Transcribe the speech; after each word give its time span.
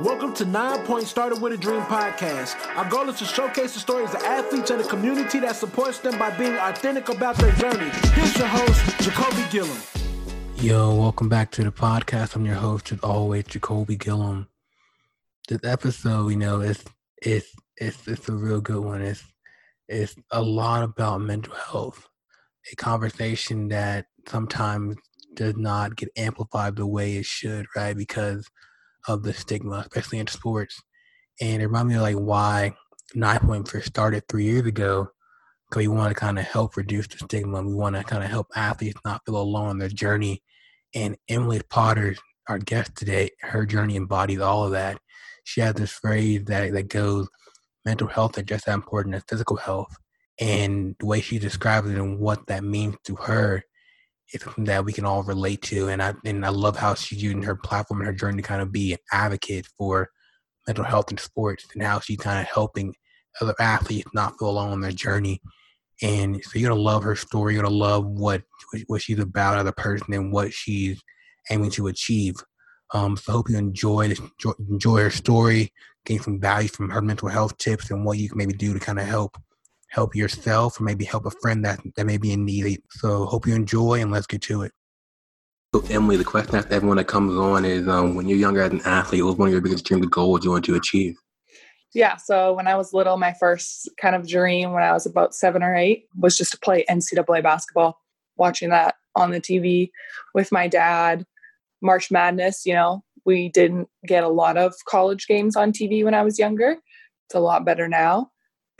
Welcome 0.00 0.32
to 0.36 0.46
Nine 0.46 0.86
Point 0.86 1.06
Started 1.06 1.42
with 1.42 1.52
a 1.52 1.58
Dream 1.58 1.82
podcast. 1.82 2.56
Our 2.74 2.88
goal 2.88 3.10
is 3.10 3.18
to 3.18 3.26
showcase 3.26 3.74
the 3.74 3.80
stories 3.80 4.08
of 4.14 4.22
athletes 4.22 4.70
and 4.70 4.80
the 4.80 4.88
community 4.88 5.40
that 5.40 5.56
supports 5.56 5.98
them 5.98 6.18
by 6.18 6.34
being 6.38 6.54
authentic 6.54 7.10
about 7.10 7.36
their 7.36 7.52
journey. 7.52 7.90
Here's 8.14 8.34
your 8.38 8.46
host, 8.46 8.80
Jacolby 9.02 9.50
Gilliam. 9.50 9.76
Yo, 10.56 10.94
welcome 10.94 11.28
back 11.28 11.50
to 11.50 11.64
the 11.64 11.70
podcast. 11.70 12.34
I'm 12.34 12.46
your 12.46 12.54
host, 12.54 12.90
as 12.92 13.00
always, 13.00 13.44
Jacolby 13.44 13.98
Gilliam. 13.98 14.48
This 15.48 15.60
episode, 15.64 16.28
you 16.28 16.36
know, 16.38 16.62
it's 16.62 16.82
it's 17.20 17.54
it's 17.76 18.08
it's 18.08 18.26
a 18.30 18.32
real 18.32 18.62
good 18.62 18.82
one. 18.82 19.02
It's 19.02 19.22
it's 19.86 20.16
a 20.30 20.40
lot 20.40 20.82
about 20.82 21.20
mental 21.20 21.54
health, 21.54 22.08
a 22.72 22.76
conversation 22.76 23.68
that 23.68 24.06
sometimes 24.26 24.96
does 25.34 25.56
not 25.58 25.94
get 25.96 26.08
amplified 26.16 26.76
the 26.76 26.86
way 26.86 27.16
it 27.16 27.26
should, 27.26 27.66
right? 27.76 27.94
Because 27.94 28.48
of 29.08 29.22
the 29.22 29.32
stigma, 29.32 29.78
especially 29.80 30.18
in 30.18 30.26
sports. 30.26 30.80
And 31.40 31.62
it 31.62 31.66
reminded 31.66 31.90
me 31.90 31.96
of 31.96 32.02
like 32.02 32.16
why 32.16 32.74
Nine 33.14 33.40
Point 33.40 33.68
first 33.68 33.86
started 33.86 34.24
three 34.28 34.44
years 34.44 34.66
ago. 34.66 35.08
Because 35.68 35.82
we 35.82 35.88
want 35.88 36.12
to 36.12 36.18
kind 36.18 36.38
of 36.38 36.44
help 36.44 36.76
reduce 36.76 37.06
the 37.06 37.18
stigma. 37.18 37.62
We 37.62 37.74
want 37.74 37.94
to 37.96 38.02
kind 38.02 38.24
of 38.24 38.30
help 38.30 38.48
athletes 38.56 39.00
not 39.04 39.22
feel 39.24 39.36
alone 39.36 39.68
on 39.68 39.78
their 39.78 39.88
journey. 39.88 40.42
And 40.94 41.16
Emily 41.28 41.60
Potter, 41.70 42.16
our 42.48 42.58
guest 42.58 42.96
today, 42.96 43.30
her 43.42 43.64
journey 43.66 43.96
embodies 43.96 44.40
all 44.40 44.64
of 44.64 44.72
that. 44.72 44.98
She 45.44 45.60
has 45.60 45.74
this 45.74 45.92
phrase 45.92 46.44
that, 46.46 46.72
that 46.72 46.88
goes, 46.88 47.28
mental 47.84 48.08
health 48.08 48.36
is 48.36 48.44
just 48.44 48.66
as 48.66 48.74
important 48.74 49.14
as 49.14 49.22
physical 49.28 49.56
health. 49.56 49.96
And 50.40 50.96
the 50.98 51.06
way 51.06 51.20
she 51.20 51.38
describes 51.38 51.88
it 51.88 51.98
and 51.98 52.18
what 52.18 52.46
that 52.48 52.64
means 52.64 52.96
to 53.04 53.14
her 53.16 53.62
that 54.58 54.84
we 54.84 54.92
can 54.92 55.04
all 55.04 55.22
relate 55.22 55.62
to. 55.62 55.88
And 55.88 56.02
I 56.02 56.14
and 56.24 56.44
I 56.44 56.50
love 56.50 56.76
how 56.76 56.94
she's 56.94 57.22
using 57.22 57.42
her 57.42 57.56
platform 57.56 58.00
and 58.00 58.06
her 58.06 58.12
journey 58.12 58.42
to 58.42 58.48
kind 58.48 58.62
of 58.62 58.72
be 58.72 58.92
an 58.92 58.98
advocate 59.12 59.66
for 59.78 60.10
mental 60.66 60.84
health 60.84 61.10
in 61.10 61.18
sports 61.18 61.66
and 61.74 61.82
how 61.82 62.00
she's 62.00 62.18
kind 62.18 62.40
of 62.40 62.46
helping 62.46 62.94
other 63.40 63.54
athletes 63.58 64.10
not 64.14 64.38
feel 64.38 64.50
alone 64.50 64.72
on 64.72 64.80
their 64.80 64.92
journey. 64.92 65.40
And 66.02 66.42
so 66.44 66.58
you're 66.58 66.70
gonna 66.70 66.80
love 66.80 67.02
her 67.02 67.16
story. 67.16 67.54
You're 67.54 67.62
gonna 67.62 67.74
love 67.74 68.06
what 68.06 68.42
what 68.86 69.02
she's 69.02 69.18
about 69.18 69.58
as 69.58 69.66
a 69.66 69.72
person 69.72 70.14
and 70.14 70.32
what 70.32 70.52
she's 70.52 71.00
aiming 71.50 71.70
to 71.72 71.88
achieve. 71.88 72.36
Um, 72.92 73.16
so 73.16 73.32
I 73.32 73.36
hope 73.36 73.50
you 73.50 73.58
enjoy 73.58 74.14
enjoy 74.70 75.00
her 75.00 75.10
story, 75.10 75.72
gain 76.06 76.20
some 76.20 76.40
value 76.40 76.68
from 76.68 76.90
her 76.90 77.02
mental 77.02 77.28
health 77.28 77.56
tips 77.58 77.90
and 77.90 78.04
what 78.04 78.18
you 78.18 78.28
can 78.28 78.38
maybe 78.38 78.52
do 78.52 78.72
to 78.72 78.80
kind 78.80 78.98
of 78.98 79.06
help 79.06 79.36
help 79.90 80.14
yourself 80.14 80.80
or 80.80 80.84
maybe 80.84 81.04
help 81.04 81.26
a 81.26 81.30
friend 81.30 81.64
that, 81.64 81.80
that 81.96 82.06
may 82.06 82.16
be 82.16 82.32
in 82.32 82.44
need. 82.44 82.80
So 82.90 83.26
hope 83.26 83.46
you 83.46 83.54
enjoy 83.54 84.00
and 84.00 84.10
let's 84.10 84.26
get 84.26 84.40
to 84.42 84.62
it. 84.62 84.72
So 85.74 85.84
Emily, 85.90 86.16
the 86.16 86.24
question 86.24 86.52
that 86.52 86.70
everyone 86.72 86.96
that 86.96 87.06
comes 87.06 87.36
on 87.36 87.64
is 87.64 87.86
um, 87.86 88.14
when 88.14 88.28
you're 88.28 88.38
younger 88.38 88.62
as 88.62 88.72
an 88.72 88.80
athlete, 88.84 89.22
what 89.22 89.30
was 89.30 89.38
one 89.38 89.48
of 89.48 89.52
your 89.52 89.60
biggest 89.60 89.84
dreams 89.84 90.06
or 90.06 90.08
goals 90.08 90.44
you 90.44 90.50
want 90.50 90.64
to 90.64 90.74
achieve? 90.74 91.16
Yeah, 91.92 92.16
so 92.16 92.52
when 92.54 92.68
I 92.68 92.76
was 92.76 92.92
little, 92.92 93.16
my 93.16 93.34
first 93.38 93.88
kind 94.00 94.14
of 94.14 94.26
dream 94.26 94.72
when 94.72 94.82
I 94.82 94.92
was 94.92 95.06
about 95.06 95.34
seven 95.34 95.62
or 95.62 95.74
eight 95.74 96.04
was 96.16 96.36
just 96.36 96.52
to 96.52 96.58
play 96.58 96.84
NCAA 96.88 97.42
basketball, 97.42 98.00
watching 98.36 98.70
that 98.70 98.94
on 99.16 99.32
the 99.32 99.40
TV 99.40 99.90
with 100.34 100.52
my 100.52 100.68
dad. 100.68 101.24
March 101.82 102.10
Madness, 102.10 102.64
you 102.64 102.74
know, 102.74 103.02
we 103.24 103.48
didn't 103.48 103.88
get 104.06 104.22
a 104.22 104.28
lot 104.28 104.56
of 104.56 104.74
college 104.86 105.26
games 105.26 105.56
on 105.56 105.72
TV 105.72 106.04
when 106.04 106.14
I 106.14 106.22
was 106.22 106.38
younger. 106.38 106.76
It's 107.26 107.34
a 107.34 107.40
lot 107.40 107.64
better 107.64 107.88
now 107.88 108.30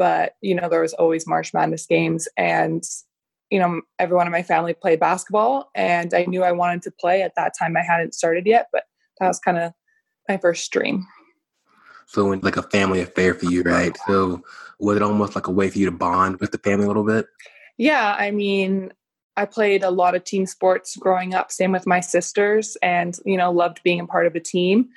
but 0.01 0.37
you 0.41 0.55
know 0.55 0.67
there 0.70 0.81
was 0.81 0.95
always 0.95 1.27
march 1.27 1.53
madness 1.53 1.84
games 1.84 2.27
and 2.39 2.83
you 3.51 3.59
know 3.59 3.83
everyone 3.98 4.27
in 4.27 4.33
my 4.33 4.43
family 4.43 4.73
played 4.73 4.98
basketball 4.98 5.70
and 5.75 6.15
i 6.15 6.25
knew 6.25 6.43
i 6.43 6.51
wanted 6.51 6.83
to 6.83 6.91
play. 6.91 7.23
At 7.23 7.34
that 7.37 7.53
time 7.56 7.77
i 7.77 7.83
hadn't 7.83 8.15
started 8.15 8.47
yet 8.47 8.69
but 8.73 8.84
that 9.21 9.28
was 9.28 9.39
kind 9.39 9.59
of 9.59 9.73
my 10.28 10.39
first 10.39 10.73
dream. 10.73 11.06
So 12.06 12.27
like 12.27 12.56
a 12.56 12.62
family 12.62 13.01
affair 13.01 13.34
for 13.34 13.45
you 13.47 13.62
right? 13.62 13.97
So 14.06 14.43
was 14.78 14.97
it 14.97 15.03
almost 15.03 15.34
like 15.34 15.47
a 15.47 15.53
way 15.53 15.69
for 15.69 15.78
you 15.78 15.84
to 15.84 15.93
bond 15.93 16.41
with 16.41 16.51
the 16.51 16.59
family 16.59 16.87
a 16.87 16.89
little 16.89 17.05
bit? 17.05 17.27
Yeah 17.77 18.17
i 18.19 18.31
mean 18.31 18.93
i 19.37 19.44
played 19.44 19.84
a 19.84 19.91
lot 19.91 20.15
of 20.15 20.25
team 20.25 20.47
sports 20.47 20.97
growing 20.97 21.34
up 21.34 21.53
same 21.53 21.72
with 21.72 21.87
my 21.87 22.00
sisters 22.00 22.78
and 22.83 23.19
you 23.27 23.37
know 23.37 23.53
loved 23.53 23.83
being 23.83 24.00
a 24.00 24.06
part 24.06 24.27
of 24.27 24.34
a 24.34 24.41
team 24.41 24.89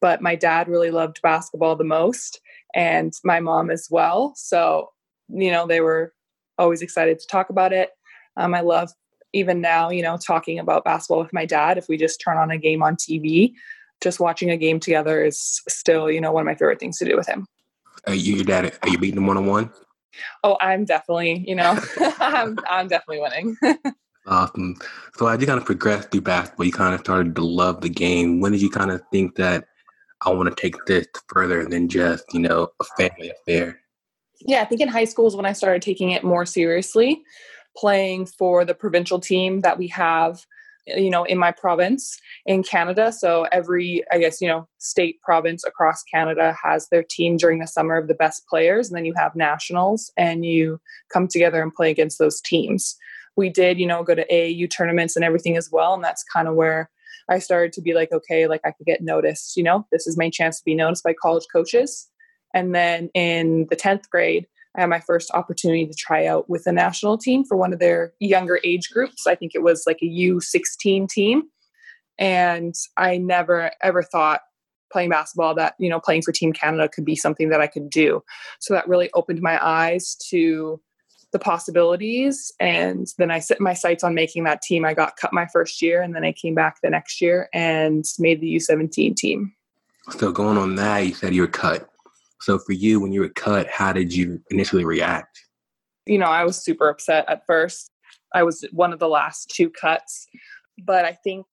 but 0.00 0.20
my 0.20 0.34
dad 0.34 0.68
really 0.68 0.90
loved 0.90 1.22
basketball 1.22 1.76
the 1.76 1.84
most 1.84 2.40
and 2.74 3.12
my 3.24 3.40
mom 3.40 3.70
as 3.70 3.88
well. 3.90 4.32
So, 4.36 4.90
you 5.28 5.50
know, 5.50 5.66
they 5.66 5.80
were 5.80 6.12
always 6.58 6.82
excited 6.82 7.18
to 7.18 7.26
talk 7.26 7.50
about 7.50 7.72
it. 7.72 7.90
Um, 8.36 8.54
I 8.54 8.60
love 8.60 8.90
even 9.32 9.60
now, 9.60 9.90
you 9.90 10.02
know, 10.02 10.16
talking 10.16 10.58
about 10.58 10.84
basketball 10.84 11.22
with 11.22 11.32
my 11.32 11.44
dad. 11.44 11.78
If 11.78 11.88
we 11.88 11.96
just 11.96 12.20
turn 12.20 12.36
on 12.36 12.50
a 12.50 12.58
game 12.58 12.82
on 12.82 12.96
TV, 12.96 13.52
just 14.00 14.20
watching 14.20 14.50
a 14.50 14.56
game 14.56 14.80
together 14.80 15.24
is 15.24 15.62
still, 15.68 16.10
you 16.10 16.20
know, 16.20 16.32
one 16.32 16.42
of 16.42 16.46
my 16.46 16.54
favorite 16.54 16.80
things 16.80 16.98
to 16.98 17.04
do 17.04 17.16
with 17.16 17.26
him. 17.26 17.46
Are 18.06 18.14
you 18.14 18.36
your 18.36 18.44
dad? 18.44 18.78
Are 18.82 18.88
you 18.88 18.98
beating 18.98 19.18
him 19.18 19.26
one 19.26 19.36
on 19.36 19.46
one? 19.46 19.70
Oh, 20.44 20.56
I'm 20.60 20.84
definitely, 20.84 21.44
you 21.46 21.54
know, 21.54 21.78
I'm, 22.20 22.58
I'm 22.68 22.88
definitely 22.88 23.20
winning. 23.20 23.56
awesome. 24.26 24.76
So 25.16 25.26
as 25.26 25.40
you 25.40 25.46
kind 25.46 25.58
of 25.58 25.66
progressed 25.66 26.10
through 26.10 26.22
basketball, 26.22 26.66
you 26.66 26.72
kind 26.72 26.94
of 26.94 27.00
started 27.00 27.34
to 27.36 27.44
love 27.44 27.80
the 27.80 27.88
game. 27.88 28.40
When 28.40 28.52
did 28.52 28.62
you 28.62 28.70
kind 28.70 28.90
of 28.90 29.02
think 29.12 29.36
that 29.36 29.66
I 30.24 30.30
want 30.30 30.48
to 30.48 30.60
take 30.60 30.84
this 30.86 31.06
further 31.28 31.64
than 31.64 31.88
just, 31.88 32.24
you 32.32 32.40
know, 32.40 32.68
a 32.80 32.84
family 32.96 33.30
affair. 33.30 33.80
Yeah, 34.40 34.62
I 34.62 34.64
think 34.64 34.80
in 34.80 34.88
high 34.88 35.04
school 35.04 35.26
is 35.26 35.36
when 35.36 35.46
I 35.46 35.52
started 35.52 35.82
taking 35.82 36.10
it 36.10 36.24
more 36.24 36.46
seriously, 36.46 37.22
playing 37.76 38.26
for 38.26 38.64
the 38.64 38.74
provincial 38.74 39.20
team 39.20 39.60
that 39.60 39.78
we 39.78 39.88
have, 39.88 40.44
eh, 40.88 40.98
you 40.98 41.10
know, 41.10 41.24
in 41.24 41.38
my 41.38 41.52
province 41.52 42.18
in 42.46 42.62
Canada. 42.62 43.12
So 43.12 43.46
every, 43.52 44.02
I 44.12 44.18
guess, 44.18 44.40
you 44.40 44.48
know, 44.48 44.68
state 44.78 45.20
province 45.22 45.64
across 45.64 46.02
Canada 46.04 46.56
has 46.62 46.88
their 46.88 47.02
team 47.02 47.36
during 47.36 47.60
the 47.60 47.66
summer 47.66 47.96
of 47.96 48.08
the 48.08 48.14
best 48.14 48.46
players. 48.48 48.88
And 48.88 48.96
then 48.96 49.04
you 49.04 49.14
have 49.16 49.36
nationals 49.36 50.12
and 50.16 50.44
you 50.44 50.80
come 51.12 51.28
together 51.28 51.62
and 51.62 51.74
play 51.74 51.90
against 51.90 52.18
those 52.18 52.40
teams. 52.40 52.96
We 53.36 53.50
did, 53.50 53.78
you 53.78 53.86
know, 53.86 54.02
go 54.02 54.16
to 54.16 54.26
AAU 54.26 54.68
tournaments 54.70 55.14
and 55.14 55.24
everything 55.24 55.56
as 55.56 55.70
well. 55.70 55.94
And 55.94 56.02
that's 56.02 56.24
kind 56.24 56.48
of 56.48 56.54
where 56.54 56.90
I 57.28 57.38
started 57.38 57.72
to 57.74 57.82
be 57.82 57.94
like, 57.94 58.12
okay, 58.12 58.46
like 58.46 58.62
I 58.64 58.70
could 58.70 58.86
get 58.86 59.02
noticed, 59.02 59.56
you 59.56 59.62
know, 59.62 59.86
this 59.92 60.06
is 60.06 60.16
my 60.16 60.30
chance 60.30 60.58
to 60.58 60.64
be 60.64 60.74
noticed 60.74 61.04
by 61.04 61.14
college 61.14 61.44
coaches. 61.52 62.08
And 62.54 62.74
then 62.74 63.10
in 63.14 63.66
the 63.70 63.76
10th 63.76 64.08
grade, 64.08 64.46
I 64.76 64.82
had 64.82 64.90
my 64.90 65.00
first 65.00 65.30
opportunity 65.32 65.86
to 65.86 65.94
try 65.94 66.26
out 66.26 66.48
with 66.48 66.64
the 66.64 66.72
national 66.72 67.18
team 67.18 67.44
for 67.44 67.56
one 67.56 67.72
of 67.72 67.78
their 67.78 68.12
younger 68.20 68.60
age 68.64 68.90
groups. 68.90 69.26
I 69.26 69.34
think 69.34 69.52
it 69.54 69.62
was 69.62 69.84
like 69.86 69.98
a 70.02 70.06
U16 70.06 71.08
team. 71.08 71.42
And 72.18 72.74
I 72.96 73.18
never 73.18 73.70
ever 73.82 74.02
thought 74.02 74.40
playing 74.92 75.10
basketball 75.10 75.54
that, 75.54 75.74
you 75.78 75.90
know, 75.90 76.00
playing 76.00 76.22
for 76.22 76.32
Team 76.32 76.52
Canada 76.52 76.88
could 76.88 77.04
be 77.04 77.16
something 77.16 77.50
that 77.50 77.60
I 77.60 77.66
could 77.66 77.90
do. 77.90 78.22
So 78.60 78.74
that 78.74 78.88
really 78.88 79.10
opened 79.14 79.42
my 79.42 79.58
eyes 79.62 80.16
to 80.30 80.80
the 81.32 81.38
possibilities. 81.38 82.52
And 82.58 83.06
then 83.18 83.30
I 83.30 83.38
set 83.38 83.60
my 83.60 83.74
sights 83.74 84.02
on 84.02 84.14
making 84.14 84.44
that 84.44 84.62
team. 84.62 84.84
I 84.84 84.94
got 84.94 85.16
cut 85.16 85.32
my 85.32 85.46
first 85.46 85.82
year 85.82 86.02
and 86.02 86.14
then 86.14 86.24
I 86.24 86.32
came 86.32 86.54
back 86.54 86.78
the 86.82 86.90
next 86.90 87.20
year 87.20 87.48
and 87.52 88.04
made 88.18 88.40
the 88.40 88.56
U17 88.56 89.14
team. 89.16 89.52
So 90.18 90.32
going 90.32 90.56
on 90.56 90.76
that, 90.76 90.98
you 91.00 91.14
said 91.14 91.34
you 91.34 91.42
were 91.42 91.48
cut. 91.48 91.88
So 92.40 92.58
for 92.58 92.72
you, 92.72 93.00
when 93.00 93.12
you 93.12 93.20
were 93.20 93.28
cut, 93.28 93.68
how 93.68 93.92
did 93.92 94.14
you 94.14 94.40
initially 94.50 94.84
react? 94.84 95.38
You 96.06 96.18
know, 96.18 96.26
I 96.26 96.44
was 96.44 96.62
super 96.62 96.88
upset 96.88 97.28
at 97.28 97.44
first. 97.46 97.90
I 98.34 98.42
was 98.42 98.64
one 98.72 98.92
of 98.92 98.98
the 98.98 99.08
last 99.08 99.50
two 99.50 99.68
cuts. 99.68 100.26
But 100.78 101.04
I 101.04 101.12
think, 101.12 101.46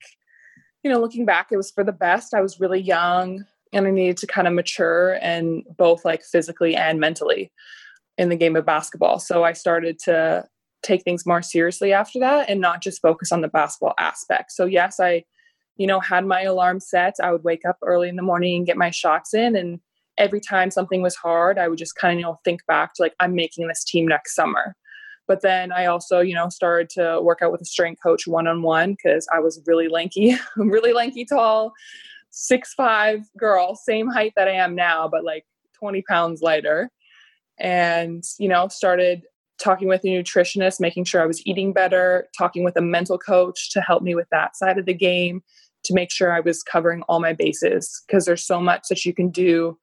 you 0.83 0.91
know, 0.91 1.01
looking 1.01 1.25
back, 1.25 1.47
it 1.51 1.57
was 1.57 1.71
for 1.71 1.83
the 1.83 1.91
best. 1.91 2.33
I 2.33 2.41
was 2.41 2.59
really 2.59 2.79
young 2.79 3.43
and 3.73 3.87
I 3.87 3.91
needed 3.91 4.17
to 4.17 4.27
kind 4.27 4.47
of 4.47 4.53
mature 4.53 5.17
and 5.21 5.63
both 5.77 6.05
like 6.05 6.23
physically 6.23 6.75
and 6.75 6.99
mentally 6.99 7.51
in 8.17 8.29
the 8.29 8.35
game 8.35 8.55
of 8.55 8.65
basketball. 8.65 9.19
So 9.19 9.43
I 9.43 9.53
started 9.53 9.99
to 10.05 10.45
take 10.83 11.03
things 11.03 11.25
more 11.25 11.41
seriously 11.41 11.91
after 11.91 12.19
that 12.19 12.49
and 12.49 12.61
not 12.61 12.81
just 12.81 13.01
focus 13.01 13.31
on 13.31 13.41
the 13.41 13.47
basketball 13.47 13.95
aspect. 13.97 14.51
So 14.51 14.65
yes, 14.65 14.99
I 14.99 15.23
you 15.77 15.87
know 15.87 15.99
had 15.99 16.25
my 16.25 16.43
alarm 16.43 16.79
set. 16.79 17.15
I 17.21 17.31
would 17.31 17.43
wake 17.43 17.65
up 17.67 17.77
early 17.81 18.07
in 18.07 18.15
the 18.15 18.21
morning 18.21 18.55
and 18.55 18.65
get 18.65 18.77
my 18.77 18.91
shots 18.91 19.33
in 19.33 19.55
and 19.55 19.79
every 20.17 20.39
time 20.39 20.71
something 20.71 21.01
was 21.01 21.15
hard, 21.15 21.57
I 21.57 21.67
would 21.67 21.77
just 21.77 21.95
kind 21.95 22.13
of 22.13 22.19
you 22.19 22.25
know 22.25 22.39
think 22.43 22.65
back 22.67 22.93
to 22.95 23.01
like 23.01 23.15
I'm 23.19 23.35
making 23.35 23.67
this 23.67 23.83
team 23.83 24.07
next 24.07 24.35
summer. 24.35 24.75
But 25.27 25.41
then 25.41 25.71
I 25.71 25.87
also, 25.87 26.19
you 26.19 26.35
know, 26.35 26.49
started 26.49 26.89
to 26.91 27.19
work 27.19 27.39
out 27.41 27.51
with 27.51 27.61
a 27.61 27.65
strength 27.65 28.01
coach 28.01 28.27
one 28.27 28.47
on 28.47 28.61
one 28.61 28.91
because 28.91 29.27
I 29.33 29.39
was 29.39 29.59
really 29.65 29.87
lanky, 29.87 30.37
really 30.55 30.93
lanky, 30.93 31.25
tall, 31.25 31.73
six 32.29 32.73
five 32.75 33.21
girl, 33.37 33.75
same 33.75 34.07
height 34.07 34.33
that 34.35 34.47
I 34.47 34.51
am 34.51 34.75
now, 34.75 35.07
but 35.07 35.23
like 35.23 35.45
20 35.79 36.03
pounds 36.03 36.41
lighter 36.41 36.91
and 37.57 38.23
you 38.37 38.47
know 38.47 38.67
started 38.67 39.23
talking 39.57 39.87
with 39.87 40.03
a 40.03 40.07
nutritionist 40.07 40.79
making 40.79 41.05
sure 41.05 41.21
i 41.21 41.25
was 41.25 41.45
eating 41.47 41.71
better 41.71 42.27
talking 42.37 42.63
with 42.63 42.75
a 42.75 42.81
mental 42.81 43.17
coach 43.17 43.71
to 43.71 43.79
help 43.81 44.03
me 44.03 44.13
with 44.13 44.27
that 44.29 44.55
side 44.55 44.77
of 44.77 44.85
the 44.85 44.93
game 44.93 45.41
to 45.83 45.93
make 45.93 46.11
sure 46.11 46.33
i 46.33 46.41
was 46.41 46.61
covering 46.63 47.01
all 47.03 47.19
my 47.19 47.33
bases 47.33 48.03
because 48.05 48.25
there's 48.25 48.45
so 48.45 48.59
much 48.59 48.83
that 48.89 49.05
you 49.05 49.13
can 49.13 49.29
do 49.29 49.77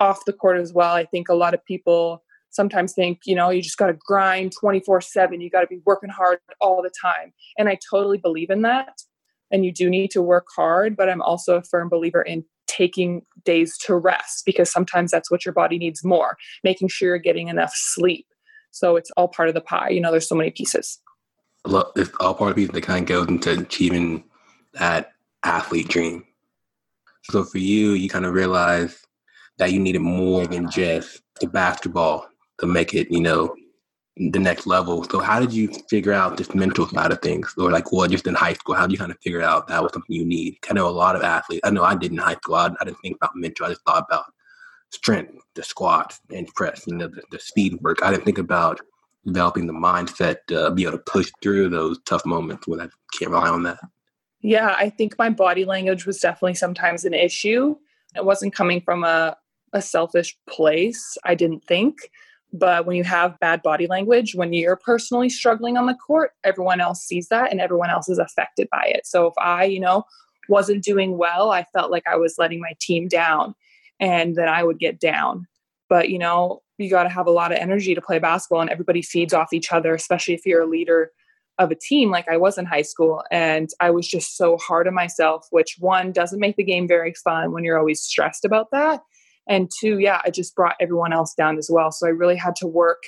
off 0.00 0.24
the 0.24 0.32
court 0.32 0.58
as 0.58 0.72
well. 0.72 0.94
I 0.94 1.04
think 1.04 1.28
a 1.28 1.34
lot 1.34 1.54
of 1.54 1.64
people 1.64 2.22
sometimes 2.50 2.94
think 2.94 3.20
you 3.26 3.34
know 3.34 3.50
you 3.50 3.60
just 3.60 3.76
got 3.76 3.88
to 3.88 3.92
grind 3.92 4.52
24 4.58 5.02
7 5.02 5.38
you 5.38 5.50
got 5.50 5.60
to 5.60 5.66
be 5.66 5.82
working 5.84 6.08
hard 6.08 6.38
all 6.60 6.82
the 6.82 6.90
time. 7.00 7.32
And 7.58 7.68
i 7.68 7.78
totally 7.90 8.16
believe 8.16 8.48
in 8.50 8.62
that 8.62 9.02
and 9.50 9.66
you 9.66 9.72
do 9.72 9.90
need 9.90 10.10
to 10.12 10.22
work 10.22 10.46
hard 10.56 10.96
but 10.96 11.10
i'm 11.10 11.20
also 11.20 11.56
a 11.56 11.62
firm 11.62 11.90
believer 11.90 12.22
in 12.22 12.44
taking 12.68 13.22
days 13.44 13.76
to 13.78 13.96
rest 13.96 14.44
because 14.46 14.70
sometimes 14.70 15.10
that's 15.10 15.30
what 15.30 15.44
your 15.44 15.52
body 15.52 15.78
needs 15.78 16.04
more, 16.04 16.36
making 16.62 16.88
sure 16.88 17.08
you're 17.08 17.18
getting 17.18 17.48
enough 17.48 17.72
sleep. 17.74 18.26
So 18.70 18.96
it's 18.96 19.10
all 19.16 19.28
part 19.28 19.48
of 19.48 19.54
the 19.54 19.60
pie. 19.60 19.88
You 19.88 20.00
know, 20.00 20.10
there's 20.10 20.28
so 20.28 20.34
many 20.36 20.50
pieces. 20.50 21.00
It's 21.96 22.10
all 22.20 22.34
part 22.34 22.50
of 22.50 22.56
the 22.56 22.62
piece 22.66 22.72
that 22.72 22.82
kind 22.82 23.02
of 23.02 23.08
goes 23.08 23.28
into 23.28 23.58
achieving 23.58 24.24
that 24.74 25.12
athlete 25.42 25.88
dream. 25.88 26.24
So 27.24 27.42
for 27.44 27.58
you, 27.58 27.92
you 27.92 28.08
kind 28.08 28.24
of 28.24 28.34
realize 28.34 29.04
that 29.58 29.72
you 29.72 29.80
needed 29.80 30.02
more 30.02 30.46
than 30.46 30.70
just 30.70 31.20
the 31.40 31.46
basketball 31.48 32.28
to 32.60 32.66
make 32.66 32.94
it, 32.94 33.10
you 33.10 33.20
know, 33.20 33.54
the 34.18 34.38
next 34.38 34.66
level. 34.66 35.04
So 35.04 35.20
how 35.20 35.38
did 35.38 35.52
you 35.52 35.68
figure 35.88 36.12
out 36.12 36.36
this 36.36 36.54
mental 36.54 36.86
side 36.88 37.12
of 37.12 37.20
things? 37.20 37.54
Or 37.56 37.70
like, 37.70 37.92
well, 37.92 38.08
just 38.08 38.26
in 38.26 38.34
high 38.34 38.54
school, 38.54 38.74
how 38.74 38.86
did 38.86 38.92
you 38.92 38.98
kind 38.98 39.12
of 39.12 39.18
figure 39.20 39.42
out 39.42 39.68
that 39.68 39.82
was 39.82 39.92
something 39.92 40.14
you 40.14 40.24
need? 40.24 40.58
I 40.68 40.74
know 40.74 40.88
a 40.88 40.90
lot 40.90 41.16
of 41.16 41.22
athletes, 41.22 41.62
I 41.64 41.70
know 41.70 41.84
I 41.84 41.94
did 41.94 42.12
in 42.12 42.18
high 42.18 42.34
school. 42.34 42.56
I, 42.56 42.70
I 42.80 42.84
didn't 42.84 42.98
think 43.02 43.16
about 43.16 43.36
mental. 43.36 43.66
I 43.66 43.70
just 43.70 43.84
thought 43.84 44.04
about 44.08 44.24
strength, 44.90 45.34
the 45.54 45.62
squats 45.62 46.20
and 46.34 46.48
press, 46.54 46.86
know, 46.86 47.08
the, 47.08 47.22
the 47.30 47.38
speed 47.38 47.78
work. 47.80 48.02
I 48.02 48.10
didn't 48.10 48.24
think 48.24 48.38
about 48.38 48.80
developing 49.24 49.66
the 49.66 49.72
mindset 49.72 50.36
to 50.48 50.70
be 50.70 50.82
able 50.82 50.92
to 50.92 51.04
push 51.04 51.30
through 51.42 51.68
those 51.68 51.98
tough 52.06 52.24
moments 52.24 52.66
when 52.66 52.80
I 52.80 52.88
can't 53.18 53.30
rely 53.30 53.48
on 53.48 53.62
that. 53.64 53.78
Yeah, 54.40 54.74
I 54.78 54.90
think 54.90 55.18
my 55.18 55.30
body 55.30 55.64
language 55.64 56.06
was 56.06 56.20
definitely 56.20 56.54
sometimes 56.54 57.04
an 57.04 57.14
issue. 57.14 57.76
It 58.16 58.24
wasn't 58.24 58.54
coming 58.54 58.80
from 58.80 59.04
a, 59.04 59.36
a 59.72 59.82
selfish 59.82 60.36
place, 60.48 61.18
I 61.24 61.34
didn't 61.34 61.64
think. 61.64 62.10
But 62.52 62.86
when 62.86 62.96
you 62.96 63.04
have 63.04 63.38
bad 63.40 63.62
body 63.62 63.86
language, 63.86 64.34
when 64.34 64.52
you're 64.52 64.76
personally 64.76 65.28
struggling 65.28 65.76
on 65.76 65.86
the 65.86 65.94
court, 65.94 66.32
everyone 66.44 66.80
else 66.80 67.02
sees 67.02 67.28
that 67.28 67.50
and 67.50 67.60
everyone 67.60 67.90
else 67.90 68.08
is 68.08 68.18
affected 68.18 68.68
by 68.72 68.84
it. 68.86 69.06
So 69.06 69.26
if 69.26 69.34
I, 69.38 69.64
you 69.64 69.80
know, 69.80 70.04
wasn't 70.48 70.82
doing 70.82 71.18
well, 71.18 71.50
I 71.50 71.64
felt 71.74 71.90
like 71.90 72.06
I 72.06 72.16
was 72.16 72.36
letting 72.38 72.60
my 72.60 72.72
team 72.80 73.06
down 73.06 73.54
and 74.00 74.34
then 74.34 74.48
I 74.48 74.64
would 74.64 74.78
get 74.78 74.98
down. 74.98 75.46
But, 75.90 76.08
you 76.08 76.18
know, 76.18 76.62
you 76.78 76.88
got 76.88 77.02
to 77.02 77.08
have 77.08 77.26
a 77.26 77.32
lot 77.32 77.52
of 77.52 77.58
energy 77.58 77.94
to 77.94 78.00
play 78.00 78.18
basketball 78.18 78.62
and 78.62 78.70
everybody 78.70 79.02
feeds 79.02 79.34
off 79.34 79.52
each 79.52 79.72
other, 79.72 79.94
especially 79.94 80.34
if 80.34 80.46
you're 80.46 80.62
a 80.62 80.66
leader 80.66 81.10
of 81.58 81.70
a 81.70 81.74
team 81.74 82.10
like 82.10 82.28
I 82.28 82.36
was 82.36 82.56
in 82.56 82.64
high 82.64 82.82
school. 82.82 83.24
And 83.30 83.68
I 83.80 83.90
was 83.90 84.06
just 84.06 84.36
so 84.36 84.56
hard 84.56 84.86
on 84.86 84.94
myself, 84.94 85.46
which 85.50 85.76
one 85.80 86.12
doesn't 86.12 86.40
make 86.40 86.56
the 86.56 86.64
game 86.64 86.86
very 86.88 87.12
fun 87.12 87.52
when 87.52 87.64
you're 87.64 87.78
always 87.78 88.00
stressed 88.00 88.44
about 88.44 88.70
that. 88.70 89.00
And 89.48 89.70
two, 89.80 89.98
yeah, 89.98 90.20
I 90.24 90.30
just 90.30 90.54
brought 90.54 90.76
everyone 90.80 91.12
else 91.12 91.34
down 91.34 91.58
as 91.58 91.68
well. 91.70 91.90
So 91.90 92.06
I 92.06 92.10
really 92.10 92.36
had 92.36 92.54
to 92.56 92.66
work 92.66 93.02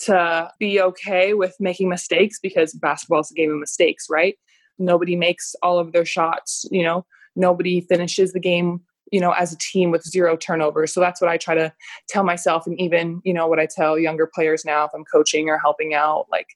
to 0.00 0.50
be 0.58 0.80
okay 0.80 1.34
with 1.34 1.54
making 1.60 1.88
mistakes 1.88 2.38
because 2.40 2.72
basketball 2.72 3.20
is 3.20 3.30
a 3.30 3.34
game 3.34 3.52
of 3.52 3.58
mistakes, 3.58 4.06
right? 4.08 4.36
Nobody 4.78 5.16
makes 5.16 5.54
all 5.62 5.78
of 5.78 5.92
their 5.92 6.06
shots, 6.06 6.64
you 6.70 6.82
know, 6.82 7.04
nobody 7.36 7.80
finishes 7.82 8.32
the 8.32 8.40
game 8.40 8.80
you 9.10 9.20
know 9.20 9.32
as 9.32 9.52
a 9.52 9.58
team 9.58 9.90
with 9.90 10.06
zero 10.06 10.36
turnovers 10.36 10.92
so 10.92 11.00
that's 11.00 11.20
what 11.20 11.30
i 11.30 11.36
try 11.36 11.54
to 11.54 11.72
tell 12.08 12.24
myself 12.24 12.66
and 12.66 12.80
even 12.80 13.20
you 13.24 13.32
know 13.32 13.46
what 13.46 13.58
i 13.58 13.66
tell 13.66 13.98
younger 13.98 14.28
players 14.32 14.64
now 14.64 14.84
if 14.84 14.90
i'm 14.94 15.04
coaching 15.04 15.48
or 15.48 15.58
helping 15.58 15.94
out 15.94 16.26
like 16.30 16.46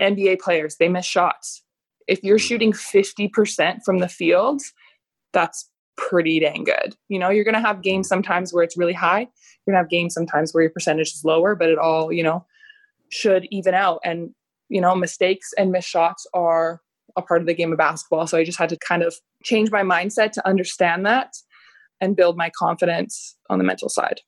nba 0.00 0.38
players 0.38 0.76
they 0.76 0.88
miss 0.88 1.06
shots 1.06 1.62
if 2.06 2.22
you're 2.22 2.38
shooting 2.38 2.70
50% 2.70 3.78
from 3.82 3.98
the 3.98 4.08
field 4.08 4.60
that's 5.32 5.70
pretty 5.96 6.40
dang 6.40 6.64
good. 6.64 6.96
You 7.08 7.18
know 7.18 7.30
you're 7.30 7.44
going 7.44 7.54
to 7.54 7.60
have 7.60 7.82
games 7.82 8.08
sometimes 8.08 8.52
where 8.52 8.64
it's 8.64 8.76
really 8.76 8.92
high. 8.92 9.20
You're 9.20 9.72
going 9.72 9.74
to 9.74 9.82
have 9.82 9.90
games 9.90 10.14
sometimes 10.14 10.52
where 10.52 10.62
your 10.62 10.70
percentage 10.70 11.08
is 11.08 11.22
lower 11.24 11.54
but 11.54 11.68
it 11.68 11.78
all 11.78 12.12
you 12.12 12.22
know 12.22 12.44
should 13.10 13.46
even 13.50 13.74
out. 13.74 14.00
And 14.04 14.30
you 14.68 14.80
know 14.80 14.94
mistakes 14.94 15.52
and 15.58 15.72
missed 15.72 15.88
shots 15.88 16.26
are 16.34 16.80
a 17.16 17.22
part 17.22 17.40
of 17.40 17.46
the 17.46 17.54
game 17.54 17.72
of 17.72 17.78
basketball. 17.78 18.26
So 18.26 18.38
i 18.38 18.44
just 18.44 18.58
had 18.58 18.70
to 18.70 18.78
kind 18.78 19.02
of 19.02 19.14
change 19.42 19.70
my 19.70 19.82
mindset 19.82 20.32
to 20.32 20.46
understand 20.46 21.06
that 21.06 21.34
and 22.00 22.16
build 22.16 22.36
my 22.36 22.50
confidence 22.50 23.36
on 23.48 23.58
the 23.58 23.64
mental 23.64 23.88
side. 23.88 24.20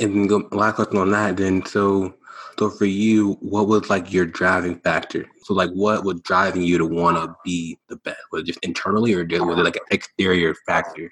And 0.00 0.30
last 0.52 0.76
question 0.76 0.96
on 0.96 1.10
that. 1.12 1.36
Then 1.36 1.64
so 1.64 2.14
so 2.58 2.70
for 2.70 2.84
you, 2.84 3.34
what 3.40 3.68
was 3.68 3.88
like 3.88 4.12
your 4.12 4.26
driving 4.26 4.78
factor? 4.80 5.26
So 5.44 5.54
like 5.54 5.70
what 5.70 6.04
was 6.04 6.20
driving 6.22 6.62
you 6.62 6.78
to 6.78 6.86
want 6.86 7.16
to 7.16 7.34
be 7.44 7.78
the 7.88 7.96
best? 7.96 8.20
Was 8.32 8.42
it 8.42 8.46
just 8.46 8.58
internally 8.62 9.14
or 9.14 9.24
was 9.24 9.58
it 9.58 9.64
like 9.64 9.76
an 9.76 9.82
exterior 9.90 10.54
factor? 10.66 11.10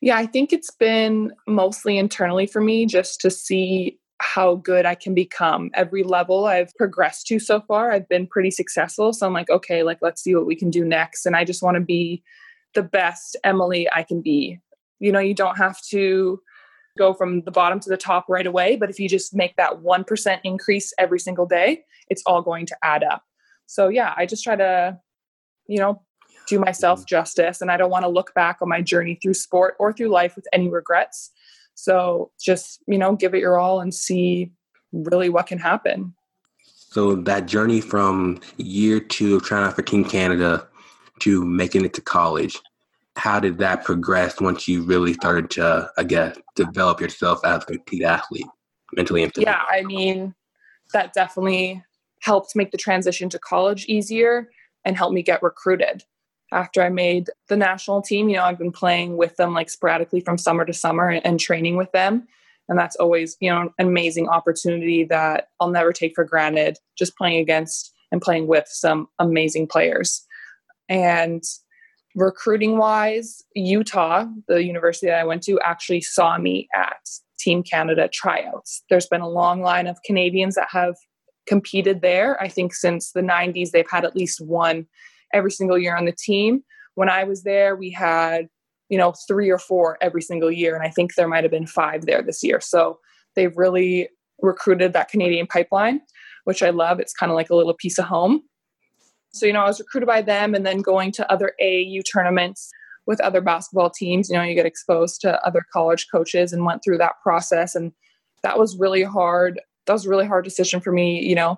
Yeah, 0.00 0.16
I 0.16 0.26
think 0.26 0.52
it's 0.52 0.70
been 0.70 1.32
mostly 1.46 1.96
internally 1.96 2.46
for 2.46 2.60
me 2.60 2.86
just 2.86 3.20
to 3.20 3.30
see 3.30 3.98
how 4.18 4.56
good 4.56 4.84
I 4.86 4.94
can 4.96 5.14
become. 5.14 5.70
Every 5.74 6.02
level 6.02 6.46
I've 6.46 6.74
progressed 6.76 7.26
to 7.28 7.38
so 7.38 7.60
far, 7.60 7.92
I've 7.92 8.08
been 8.08 8.26
pretty 8.26 8.50
successful. 8.50 9.12
So 9.12 9.26
I'm 9.26 9.32
like, 9.32 9.50
okay, 9.50 9.82
like 9.82 9.98
let's 10.02 10.22
see 10.22 10.34
what 10.34 10.46
we 10.46 10.56
can 10.56 10.70
do 10.70 10.84
next. 10.84 11.26
And 11.26 11.36
I 11.36 11.44
just 11.44 11.62
want 11.62 11.76
to 11.76 11.80
be 11.80 12.22
the 12.74 12.82
best 12.82 13.36
Emily 13.44 13.88
I 13.92 14.02
can 14.02 14.22
be 14.22 14.58
you 15.02 15.12
know 15.12 15.18
you 15.18 15.34
don't 15.34 15.58
have 15.58 15.82
to 15.82 16.40
go 16.98 17.14
from 17.14 17.42
the 17.42 17.50
bottom 17.50 17.80
to 17.80 17.88
the 17.88 17.96
top 17.96 18.26
right 18.28 18.46
away 18.46 18.76
but 18.76 18.90
if 18.90 18.98
you 18.98 19.08
just 19.08 19.34
make 19.34 19.56
that 19.56 19.80
1% 19.80 20.40
increase 20.44 20.92
every 20.98 21.18
single 21.18 21.46
day 21.46 21.84
it's 22.08 22.22
all 22.26 22.42
going 22.42 22.66
to 22.66 22.76
add 22.82 23.02
up. 23.02 23.22
So 23.66 23.88
yeah 23.88 24.14
i 24.16 24.26
just 24.26 24.44
try 24.44 24.56
to 24.56 24.98
you 25.66 25.78
know 25.78 26.02
do 26.48 26.58
myself 26.58 27.00
mm-hmm. 27.00 27.06
justice 27.06 27.60
and 27.60 27.70
i 27.70 27.76
don't 27.76 27.90
want 27.90 28.04
to 28.04 28.08
look 28.08 28.34
back 28.34 28.58
on 28.60 28.68
my 28.68 28.82
journey 28.82 29.18
through 29.22 29.34
sport 29.34 29.76
or 29.78 29.92
through 29.92 30.08
life 30.08 30.36
with 30.36 30.46
any 30.52 30.68
regrets. 30.68 31.30
So 31.74 32.30
just 32.40 32.82
you 32.86 32.98
know 32.98 33.16
give 33.16 33.34
it 33.34 33.38
your 33.38 33.58
all 33.58 33.80
and 33.80 33.94
see 33.94 34.52
really 34.92 35.28
what 35.28 35.46
can 35.46 35.58
happen. 35.58 36.14
So 36.64 37.14
that 37.14 37.46
journey 37.46 37.80
from 37.80 38.40
year 38.58 39.00
two 39.00 39.36
of 39.36 39.44
trying 39.44 39.64
out 39.64 39.74
for 39.74 39.82
team 39.82 40.04
canada 40.04 40.68
to 41.20 41.44
making 41.44 41.84
it 41.84 41.94
to 41.94 42.00
college 42.02 42.60
how 43.16 43.38
did 43.40 43.58
that 43.58 43.84
progress 43.84 44.40
once 44.40 44.66
you 44.66 44.82
really 44.82 45.12
started 45.14 45.50
to, 45.50 45.90
I 45.98 46.04
guess, 46.04 46.38
develop 46.54 47.00
yourself 47.00 47.44
as 47.44 47.62
a 47.62 47.66
complete 47.66 48.02
athlete, 48.02 48.46
mentally 48.94 49.22
and 49.22 49.32
physically? 49.34 49.52
Yeah, 49.52 49.62
I 49.68 49.82
mean, 49.82 50.34
that 50.92 51.12
definitely 51.12 51.82
helped 52.20 52.56
make 52.56 52.70
the 52.70 52.78
transition 52.78 53.28
to 53.28 53.38
college 53.38 53.84
easier 53.86 54.50
and 54.84 54.96
helped 54.96 55.14
me 55.14 55.22
get 55.22 55.42
recruited. 55.42 56.04
After 56.52 56.82
I 56.82 56.88
made 56.90 57.30
the 57.48 57.56
national 57.56 58.02
team, 58.02 58.28
you 58.28 58.36
know, 58.36 58.44
I've 58.44 58.58
been 58.58 58.72
playing 58.72 59.16
with 59.16 59.36
them 59.36 59.54
like 59.54 59.70
sporadically 59.70 60.20
from 60.20 60.36
summer 60.36 60.64
to 60.64 60.72
summer 60.72 61.08
and, 61.08 61.24
and 61.24 61.40
training 61.40 61.76
with 61.76 61.90
them. 61.92 62.26
And 62.68 62.78
that's 62.78 62.96
always, 62.96 63.36
you 63.40 63.50
know, 63.50 63.72
an 63.78 63.86
amazing 63.86 64.28
opportunity 64.28 65.04
that 65.04 65.48
I'll 65.60 65.70
never 65.70 65.92
take 65.92 66.14
for 66.14 66.24
granted, 66.24 66.78
just 66.96 67.16
playing 67.16 67.40
against 67.40 67.92
and 68.12 68.20
playing 68.20 68.46
with 68.46 68.66
some 68.68 69.08
amazing 69.18 69.66
players. 69.66 70.26
And 70.88 71.42
recruiting 72.14 72.76
wise, 72.78 73.42
Utah, 73.54 74.26
the 74.48 74.64
university 74.64 75.06
that 75.06 75.20
I 75.20 75.24
went 75.24 75.42
to, 75.44 75.58
actually 75.60 76.00
saw 76.00 76.38
me 76.38 76.68
at 76.74 77.08
Team 77.38 77.62
Canada 77.62 78.08
tryouts. 78.12 78.82
There's 78.90 79.06
been 79.06 79.20
a 79.20 79.28
long 79.28 79.62
line 79.62 79.86
of 79.86 79.98
Canadians 80.04 80.54
that 80.54 80.68
have 80.70 80.94
competed 81.46 82.02
there. 82.02 82.40
I 82.40 82.48
think 82.48 82.74
since 82.74 83.12
the 83.12 83.20
90s, 83.20 83.70
they've 83.70 83.90
had 83.90 84.04
at 84.04 84.16
least 84.16 84.40
one 84.40 84.86
every 85.32 85.50
single 85.50 85.78
year 85.78 85.96
on 85.96 86.04
the 86.04 86.12
team. 86.16 86.62
When 86.94 87.08
I 87.08 87.24
was 87.24 87.42
there, 87.42 87.74
we 87.74 87.90
had, 87.90 88.48
you 88.88 88.98
know, 88.98 89.14
three 89.26 89.50
or 89.50 89.58
four 89.58 89.98
every 90.00 90.22
single 90.22 90.52
year. 90.52 90.74
And 90.74 90.86
I 90.86 90.90
think 90.90 91.14
there 91.14 91.28
might 91.28 91.44
have 91.44 91.50
been 91.50 91.66
five 91.66 92.06
there 92.06 92.22
this 92.22 92.42
year. 92.42 92.60
So 92.60 92.98
they've 93.34 93.56
really 93.56 94.08
recruited 94.40 94.92
that 94.92 95.08
Canadian 95.08 95.46
pipeline, 95.46 96.00
which 96.44 96.62
I 96.62 96.70
love. 96.70 97.00
It's 97.00 97.14
kind 97.14 97.32
of 97.32 97.36
like 97.36 97.50
a 97.50 97.56
little 97.56 97.74
piece 97.74 97.98
of 97.98 98.04
home. 98.04 98.42
So, 99.32 99.46
you 99.46 99.52
know, 99.52 99.62
I 99.62 99.66
was 99.66 99.80
recruited 99.80 100.06
by 100.06 100.22
them 100.22 100.54
and 100.54 100.64
then 100.64 100.82
going 100.82 101.10
to 101.12 101.32
other 101.32 101.52
AAU 101.60 102.02
tournaments 102.10 102.70
with 103.06 103.20
other 103.20 103.40
basketball 103.40 103.90
teams. 103.90 104.28
You 104.28 104.36
know, 104.36 104.42
you 104.42 104.54
get 104.54 104.66
exposed 104.66 105.20
to 105.22 105.44
other 105.44 105.64
college 105.72 106.08
coaches 106.10 106.52
and 106.52 106.64
went 106.64 106.84
through 106.84 106.98
that 106.98 107.20
process. 107.22 107.74
And 107.74 107.92
that 108.42 108.58
was 108.58 108.78
really 108.78 109.02
hard. 109.02 109.60
That 109.86 109.94
was 109.94 110.06
a 110.06 110.10
really 110.10 110.26
hard 110.26 110.44
decision 110.44 110.80
for 110.80 110.92
me, 110.92 111.20
you 111.22 111.34
know, 111.34 111.56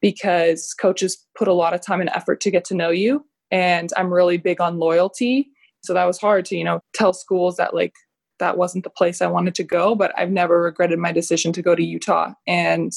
because 0.00 0.74
coaches 0.74 1.24
put 1.36 1.48
a 1.48 1.52
lot 1.52 1.74
of 1.74 1.80
time 1.80 2.00
and 2.00 2.10
effort 2.10 2.40
to 2.40 2.50
get 2.50 2.64
to 2.66 2.74
know 2.74 2.90
you. 2.90 3.24
And 3.50 3.90
I'm 3.96 4.12
really 4.12 4.36
big 4.36 4.60
on 4.60 4.78
loyalty. 4.78 5.48
So 5.82 5.94
that 5.94 6.04
was 6.04 6.18
hard 6.18 6.44
to, 6.46 6.56
you 6.56 6.64
know, 6.64 6.80
tell 6.92 7.12
schools 7.12 7.56
that 7.56 7.74
like 7.74 7.94
that 8.38 8.58
wasn't 8.58 8.84
the 8.84 8.90
place 8.90 9.22
I 9.22 9.26
wanted 9.28 9.54
to 9.56 9.64
go. 9.64 9.94
But 9.94 10.12
I've 10.18 10.30
never 10.30 10.60
regretted 10.62 10.98
my 10.98 11.12
decision 11.12 11.52
to 11.52 11.62
go 11.62 11.74
to 11.74 11.82
Utah. 11.82 12.32
And 12.46 12.92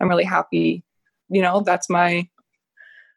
I'm 0.00 0.08
really 0.08 0.24
happy. 0.24 0.82
You 1.28 1.42
know, 1.42 1.60
that's 1.60 1.88
my 1.88 2.28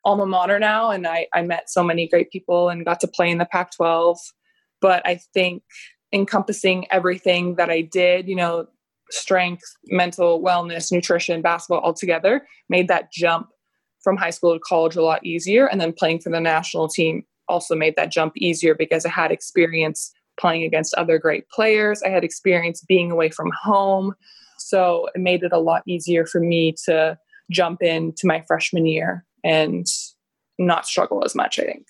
alma 0.06 0.26
mater 0.26 0.60
now 0.60 0.92
and 0.92 1.08
I, 1.08 1.28
I 1.34 1.42
met 1.42 1.70
so 1.70 1.84
many 1.84 2.08
great 2.08 2.30
people 2.32 2.70
and 2.70 2.86
got 2.86 3.00
to 3.02 3.08
play 3.08 3.30
in 3.30 3.38
the 3.38 3.46
Pac 3.46 3.72
12. 3.76 4.18
But 4.82 5.02
I 5.06 5.20
think 5.34 5.64
encompassing 6.12 6.86
everything 6.92 7.56
that 7.56 7.70
I 7.70 7.82
did, 7.82 8.28
you 8.28 8.36
know, 8.36 8.68
strength, 9.10 9.64
mental 9.86 10.42
wellness, 10.42 10.92
nutrition, 10.92 11.42
basketball 11.42 11.80
all 11.80 11.94
together 11.94 12.46
made 12.70 12.88
that 12.88 13.12
jump 13.12 13.48
from 14.04 14.18
high 14.18 14.30
school 14.30 14.54
to 14.54 14.60
college 14.60 14.96
a 14.96 15.04
lot 15.04 15.26
easier. 15.26 15.68
And 15.68 15.80
then 15.80 15.94
playing 15.94 16.20
for 16.20 16.30
the 16.30 16.40
national 16.40 16.90
team 16.90 17.24
also 17.48 17.76
made 17.76 17.96
that 17.96 18.12
jump 18.12 18.34
easier 18.38 18.76
because 18.76 19.06
I 19.06 19.10
had 19.10 19.32
experience 19.32 20.12
playing 20.40 20.64
against 20.64 20.94
other 20.96 21.18
great 21.18 21.48
players. 21.50 22.02
I 22.04 22.10
had 22.10 22.24
experience 22.24 22.84
being 22.88 23.12
away 23.12 23.30
from 23.30 23.52
home. 23.62 24.14
So 24.58 25.10
it 25.14 25.22
made 25.22 25.44
it 25.44 25.54
a 25.54 25.60
lot 25.60 25.84
easier 25.88 26.26
for 26.26 26.40
me 26.40 26.76
to 26.86 27.18
jump 27.52 27.82
into 27.82 28.26
my 28.26 28.44
freshman 28.48 28.86
year 28.86 29.26
and 29.44 29.86
not 30.58 30.86
struggle 30.86 31.24
as 31.24 31.36
much. 31.36 31.60
I 31.60 31.64
think 31.64 31.86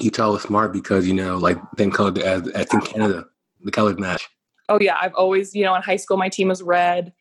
Utah 0.00 0.32
was 0.32 0.42
smart 0.42 0.72
because 0.72 1.06
you 1.06 1.14
know, 1.14 1.36
like 1.36 1.58
then 1.76 1.90
called 1.90 2.18
as, 2.18 2.48
as 2.48 2.72
in 2.72 2.80
Canada, 2.80 3.26
the 3.62 3.70
colors 3.70 3.98
match. 3.98 4.28
Oh 4.68 4.78
yeah, 4.80 4.96
I've 5.00 5.14
always, 5.14 5.54
you 5.54 5.64
know, 5.64 5.74
in 5.74 5.82
high 5.82 5.96
school 5.96 6.16
my 6.16 6.28
team 6.28 6.48
was 6.48 6.62
red, 6.62 7.12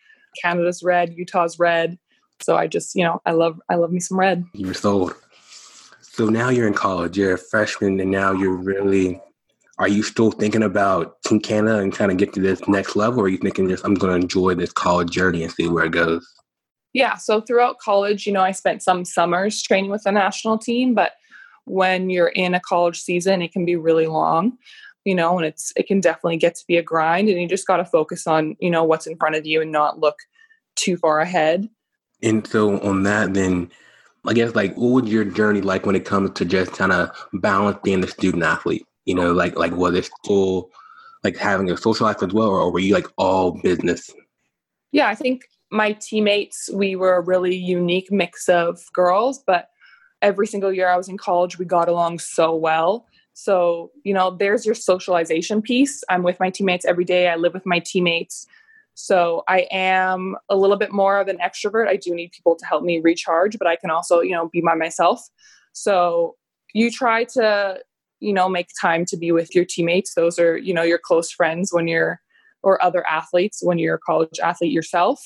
Canada's 0.41 0.81
red, 0.83 1.13
Utah's 1.13 1.59
red. 1.59 1.97
So 2.41 2.55
I 2.55 2.67
just, 2.67 2.95
you 2.95 3.03
know, 3.03 3.21
I 3.25 3.31
love 3.31 3.59
I 3.69 3.75
love 3.75 3.91
me 3.91 3.99
some 3.99 4.19
red. 4.19 4.45
You 4.53 4.67
were 4.67 4.73
sold. 4.73 5.13
So 6.01 6.27
now 6.27 6.49
you're 6.49 6.67
in 6.67 6.73
college, 6.73 7.17
you're 7.17 7.33
a 7.33 7.37
freshman, 7.37 7.99
and 7.99 8.11
now 8.11 8.31
you're 8.31 8.55
really 8.55 9.19
are 9.79 9.87
you 9.87 10.03
still 10.03 10.31
thinking 10.31 10.61
about 10.63 11.21
Team 11.23 11.39
Canada 11.39 11.79
and 11.79 11.91
trying 11.91 12.09
to 12.09 12.15
get 12.15 12.33
to 12.33 12.39
this 12.39 12.65
next 12.67 12.95
level, 12.95 13.21
or 13.21 13.25
are 13.25 13.29
you 13.29 13.39
thinking 13.39 13.67
just 13.67 13.83
I'm 13.85 13.95
gonna 13.95 14.13
enjoy 14.13 14.53
this 14.53 14.71
college 14.71 15.09
journey 15.09 15.43
and 15.43 15.51
see 15.51 15.67
where 15.67 15.85
it 15.85 15.91
goes? 15.91 16.25
Yeah, 16.93 17.15
so 17.15 17.41
throughout 17.41 17.79
college, 17.79 18.27
you 18.27 18.33
know, 18.33 18.41
I 18.41 18.51
spent 18.51 18.83
some 18.83 19.03
summers 19.03 19.61
training 19.61 19.89
with 19.89 20.03
the 20.03 20.11
national 20.11 20.59
team, 20.59 20.93
but 20.93 21.13
when 21.65 22.09
you're 22.09 22.27
in 22.27 22.53
a 22.53 22.59
college 22.59 23.01
season, 23.01 23.41
it 23.41 23.51
can 23.51 23.65
be 23.65 23.75
really 23.75 24.05
long, 24.05 24.57
you 25.05 25.15
know, 25.15 25.37
and 25.37 25.45
it's 25.45 25.73
it 25.75 25.87
can 25.87 25.99
definitely 25.99 26.37
get 26.37 26.55
to 26.55 26.63
be 26.67 26.77
a 26.77 26.83
grind 26.83 27.29
and 27.29 27.41
you 27.41 27.47
just 27.47 27.67
got 27.67 27.77
to 27.77 27.85
focus 27.85 28.27
on, 28.27 28.55
you 28.59 28.69
know, 28.69 28.83
what's 28.83 29.07
in 29.07 29.17
front 29.17 29.35
of 29.35 29.45
you 29.45 29.61
and 29.61 29.71
not 29.71 29.99
look 29.99 30.17
too 30.75 30.97
far 30.97 31.19
ahead. 31.19 31.67
And 32.21 32.45
so 32.45 32.79
on 32.81 33.03
that 33.03 33.33
then 33.33 33.71
I 34.25 34.33
guess 34.33 34.55
like 34.55 34.75
what 34.75 35.03
was 35.03 35.11
your 35.11 35.25
journey 35.25 35.61
like 35.61 35.85
when 35.85 35.95
it 35.95 36.05
comes 36.05 36.31
to 36.31 36.45
just 36.45 36.73
kind 36.73 36.91
of 36.91 37.09
balance 37.33 37.77
being 37.83 38.01
the 38.01 38.07
student 38.07 38.43
athlete? 38.43 38.85
You 39.05 39.15
know, 39.15 39.33
like 39.33 39.57
like 39.57 39.75
was 39.75 39.95
it 39.95 40.09
still 40.23 40.69
like 41.23 41.37
having 41.37 41.71
a 41.71 41.77
social 41.77 42.05
life 42.05 42.21
as 42.21 42.33
well, 42.33 42.49
or, 42.49 42.59
or 42.59 42.71
were 42.71 42.79
you 42.79 42.93
like 42.93 43.07
all 43.17 43.59
business? 43.61 44.09
Yeah, 44.91 45.07
I 45.07 45.15
think 45.15 45.41
my 45.73 45.93
teammates 45.93 46.69
we 46.71 46.95
were 46.95 47.15
a 47.15 47.21
really 47.21 47.55
unique 47.55 48.11
mix 48.11 48.47
of 48.47 48.79
girls, 48.93 49.43
but 49.45 49.69
every 50.21 50.45
single 50.45 50.71
year 50.71 50.87
I 50.87 50.95
was 50.95 51.09
in 51.09 51.17
college, 51.17 51.57
we 51.57 51.65
got 51.65 51.89
along 51.89 52.19
so 52.19 52.55
well. 52.55 53.07
So, 53.33 53.91
you 54.03 54.13
know, 54.13 54.29
there's 54.29 54.67
your 54.67 54.75
socialization 54.75 55.63
piece. 55.63 56.03
I'm 56.09 56.21
with 56.21 56.39
my 56.39 56.51
teammates 56.51 56.85
every 56.85 57.03
day. 57.03 57.27
I 57.27 57.35
live 57.37 57.55
with 57.55 57.65
my 57.65 57.79
teammates. 57.79 58.45
So 58.93 59.43
I 59.47 59.67
am 59.71 60.35
a 60.47 60.55
little 60.55 60.77
bit 60.77 60.91
more 60.91 61.19
of 61.19 61.27
an 61.27 61.39
extrovert. 61.39 61.87
I 61.87 61.95
do 61.95 62.13
need 62.13 62.31
people 62.31 62.55
to 62.55 62.65
help 62.67 62.83
me 62.83 62.99
recharge, 62.99 63.57
but 63.57 63.67
I 63.67 63.75
can 63.75 63.89
also, 63.89 64.21
you 64.21 64.33
know, 64.33 64.49
be 64.49 64.61
by 64.61 64.75
myself. 64.75 65.27
So 65.73 66.35
you 66.75 66.91
try 66.91 67.23
to, 67.33 67.79
you 68.19 68.31
know, 68.31 68.47
make 68.47 68.69
time 68.79 69.05
to 69.05 69.17
be 69.17 69.31
with 69.31 69.55
your 69.55 69.65
teammates. 69.65 70.13
Those 70.13 70.37
are, 70.37 70.55
you 70.55 70.75
know, 70.75 70.83
your 70.83 70.99
close 70.99 71.31
friends 71.31 71.73
when 71.73 71.87
you're, 71.87 72.21
or 72.61 72.81
other 72.83 73.03
athletes 73.07 73.61
when 73.63 73.79
you're 73.79 73.95
a 73.95 73.99
college 73.99 74.39
athlete 74.39 74.71
yourself. 74.71 75.19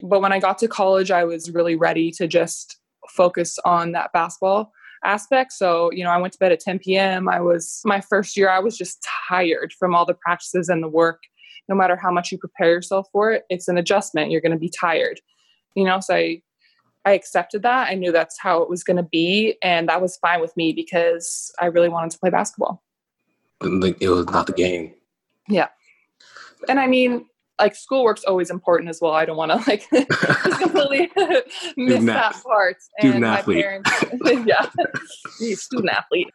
But 0.00 0.20
when 0.20 0.32
I 0.32 0.38
got 0.38 0.58
to 0.58 0.68
college, 0.68 1.10
I 1.10 1.24
was 1.24 1.50
really 1.50 1.76
ready 1.76 2.10
to 2.12 2.26
just 2.26 2.78
focus 3.08 3.58
on 3.64 3.92
that 3.92 4.12
basketball 4.12 4.72
aspect. 5.04 5.52
So, 5.52 5.90
you 5.92 6.04
know, 6.04 6.10
I 6.10 6.18
went 6.18 6.32
to 6.34 6.38
bed 6.38 6.52
at 6.52 6.60
10 6.60 6.80
p.m. 6.80 7.28
I 7.28 7.40
was, 7.40 7.80
my 7.84 8.00
first 8.00 8.36
year, 8.36 8.50
I 8.50 8.58
was 8.58 8.76
just 8.76 9.06
tired 9.28 9.72
from 9.78 9.94
all 9.94 10.04
the 10.04 10.14
practices 10.14 10.68
and 10.68 10.82
the 10.82 10.88
work 10.88 11.20
no 11.68 11.74
matter 11.74 11.96
how 11.96 12.10
much 12.10 12.32
you 12.32 12.38
prepare 12.38 12.70
yourself 12.70 13.08
for 13.12 13.32
it, 13.32 13.44
it's 13.48 13.68
an 13.68 13.78
adjustment. 13.78 14.30
You're 14.30 14.40
going 14.40 14.52
to 14.52 14.58
be 14.58 14.68
tired. 14.68 15.20
You 15.74 15.84
know, 15.84 16.00
so 16.00 16.14
I 16.14 16.42
I 17.04 17.12
accepted 17.12 17.62
that. 17.62 17.88
I 17.88 17.94
knew 17.94 18.10
that's 18.10 18.38
how 18.40 18.62
it 18.62 18.68
was 18.68 18.82
going 18.82 18.96
to 18.96 19.02
be, 19.04 19.56
and 19.62 19.88
that 19.88 20.02
was 20.02 20.16
fine 20.16 20.40
with 20.40 20.56
me 20.56 20.72
because 20.72 21.52
I 21.60 21.66
really 21.66 21.88
wanted 21.88 22.10
to 22.12 22.18
play 22.18 22.30
basketball. 22.30 22.82
It 23.62 24.08
was 24.08 24.26
not 24.26 24.48
the 24.48 24.52
game. 24.52 24.92
Yeah, 25.48 25.68
and 26.68 26.80
I 26.80 26.86
mean, 26.86 27.26
like 27.60 27.74
schoolwork's 27.74 28.24
always 28.24 28.50
important 28.50 28.90
as 28.90 29.00
well. 29.00 29.12
I 29.12 29.24
don't 29.24 29.36
want 29.36 29.52
to 29.52 29.56
like 29.70 29.88
completely 30.60 31.10
miss 31.76 32.04
that 32.04 32.42
part. 32.42 32.76
Student 32.98 33.16
and 33.16 33.24
athlete. 33.24 33.64
Parents, 33.64 33.90
yeah, 34.44 34.66
student 35.54 35.90
athlete 35.90 36.32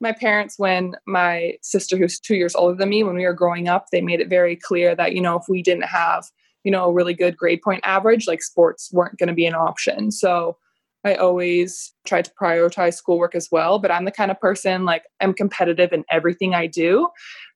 my 0.00 0.12
parents 0.12 0.58
when 0.58 0.94
my 1.06 1.54
sister 1.62 1.96
who's 1.96 2.18
two 2.18 2.36
years 2.36 2.54
older 2.54 2.76
than 2.76 2.88
me 2.88 3.02
when 3.02 3.16
we 3.16 3.24
were 3.24 3.32
growing 3.32 3.68
up 3.68 3.86
they 3.90 4.00
made 4.00 4.20
it 4.20 4.28
very 4.28 4.56
clear 4.56 4.94
that 4.94 5.12
you 5.12 5.20
know 5.20 5.36
if 5.36 5.44
we 5.48 5.62
didn't 5.62 5.84
have 5.84 6.24
you 6.64 6.70
know 6.70 6.86
a 6.86 6.92
really 6.92 7.14
good 7.14 7.36
grade 7.36 7.62
point 7.62 7.80
average 7.84 8.26
like 8.26 8.42
sports 8.42 8.92
weren't 8.92 9.18
going 9.18 9.28
to 9.28 9.34
be 9.34 9.46
an 9.46 9.54
option 9.54 10.10
so 10.10 10.56
i 11.04 11.14
always 11.14 11.92
try 12.06 12.22
to 12.22 12.30
prioritize 12.40 12.94
schoolwork 12.94 13.34
as 13.34 13.48
well 13.50 13.78
but 13.78 13.90
i'm 13.90 14.04
the 14.04 14.10
kind 14.10 14.30
of 14.30 14.40
person 14.40 14.84
like 14.84 15.04
i'm 15.20 15.32
competitive 15.32 15.92
in 15.92 16.04
everything 16.10 16.54
i 16.54 16.66
do 16.66 17.08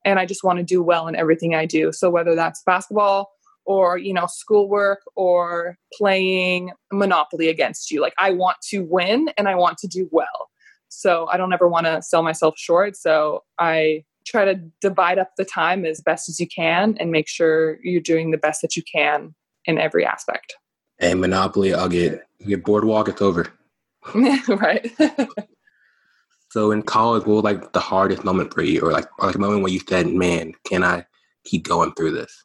and 0.05 0.19
i 0.19 0.27
just 0.27 0.45
want 0.45 0.59
to 0.59 0.65
do 0.65 0.83
well 0.83 1.09
in 1.09 1.17
everything 1.17 1.55
i 1.55 1.67
do 1.67 1.93
so 1.93 2.11
whether 2.11 2.35
that's 2.35 2.63
basketball 2.65 3.31
or 3.65 3.97
you 3.97 4.13
know 4.13 4.27
schoolwork 4.27 5.01
or 5.15 5.77
playing 5.97 6.73
monopoly 6.93 7.49
against 7.49 7.91
you 7.91 8.01
like 8.01 8.15
i 8.19 8.31
want 8.31 8.57
to 8.63 8.81
win 8.91 9.29
and 9.37 9.49
i 9.49 9.55
want 9.55 9.79
to 9.79 9.87
do 9.87 10.09
well 10.11 10.49
so 10.93 11.27
I 11.33 11.39
don't 11.39 11.55
ever 11.55 11.69
want 11.69 11.87
to 11.87 12.03
sell 12.03 12.23
myself 12.23 12.59
short. 12.59 12.97
So 12.97 13.45
I 13.59 14.05
try 14.27 14.45
to 14.45 14.61
divide 14.81 15.19
up 15.19 15.31
the 15.37 15.45
time 15.45 15.87
as 15.87 16.03
best 16.03 16.29
as 16.29 16.39
you 16.39 16.47
can 16.47 16.97
and 17.01 17.11
make 17.11 17.29
sure 17.29 17.79
you're 17.83 18.01
doing 18.01 18.31
the 18.31 18.39
best 18.39 18.61
that 18.61 18.77
you 18.77 18.83
can 18.83 19.35
in 19.65 19.79
every 19.79 20.05
aspect. 20.05 20.55
Hey, 21.03 21.15
Monopoly, 21.15 21.75
I'll 21.75 21.89
get 21.89 22.23
get 22.47 22.65
boardwalk, 22.65 23.09
it's 23.09 23.21
over. 23.21 23.49
right. 24.15 24.89
so 26.51 26.71
in 26.71 26.83
college, 26.83 27.27
what 27.27 27.35
was 27.35 27.43
like 27.43 27.73
the 27.73 27.81
hardest 27.81 28.23
moment 28.23 28.55
for 28.55 28.63
you 28.63 28.83
or 28.83 28.93
like, 28.93 29.09
or 29.19 29.27
like 29.27 29.35
a 29.35 29.39
moment 29.41 29.65
where 29.65 29.73
you 29.73 29.81
said, 29.81 30.07
Man, 30.07 30.53
can 30.65 30.85
I 30.85 31.05
keep 31.45 31.67
going 31.67 31.93
through 31.95 32.13
this? 32.13 32.45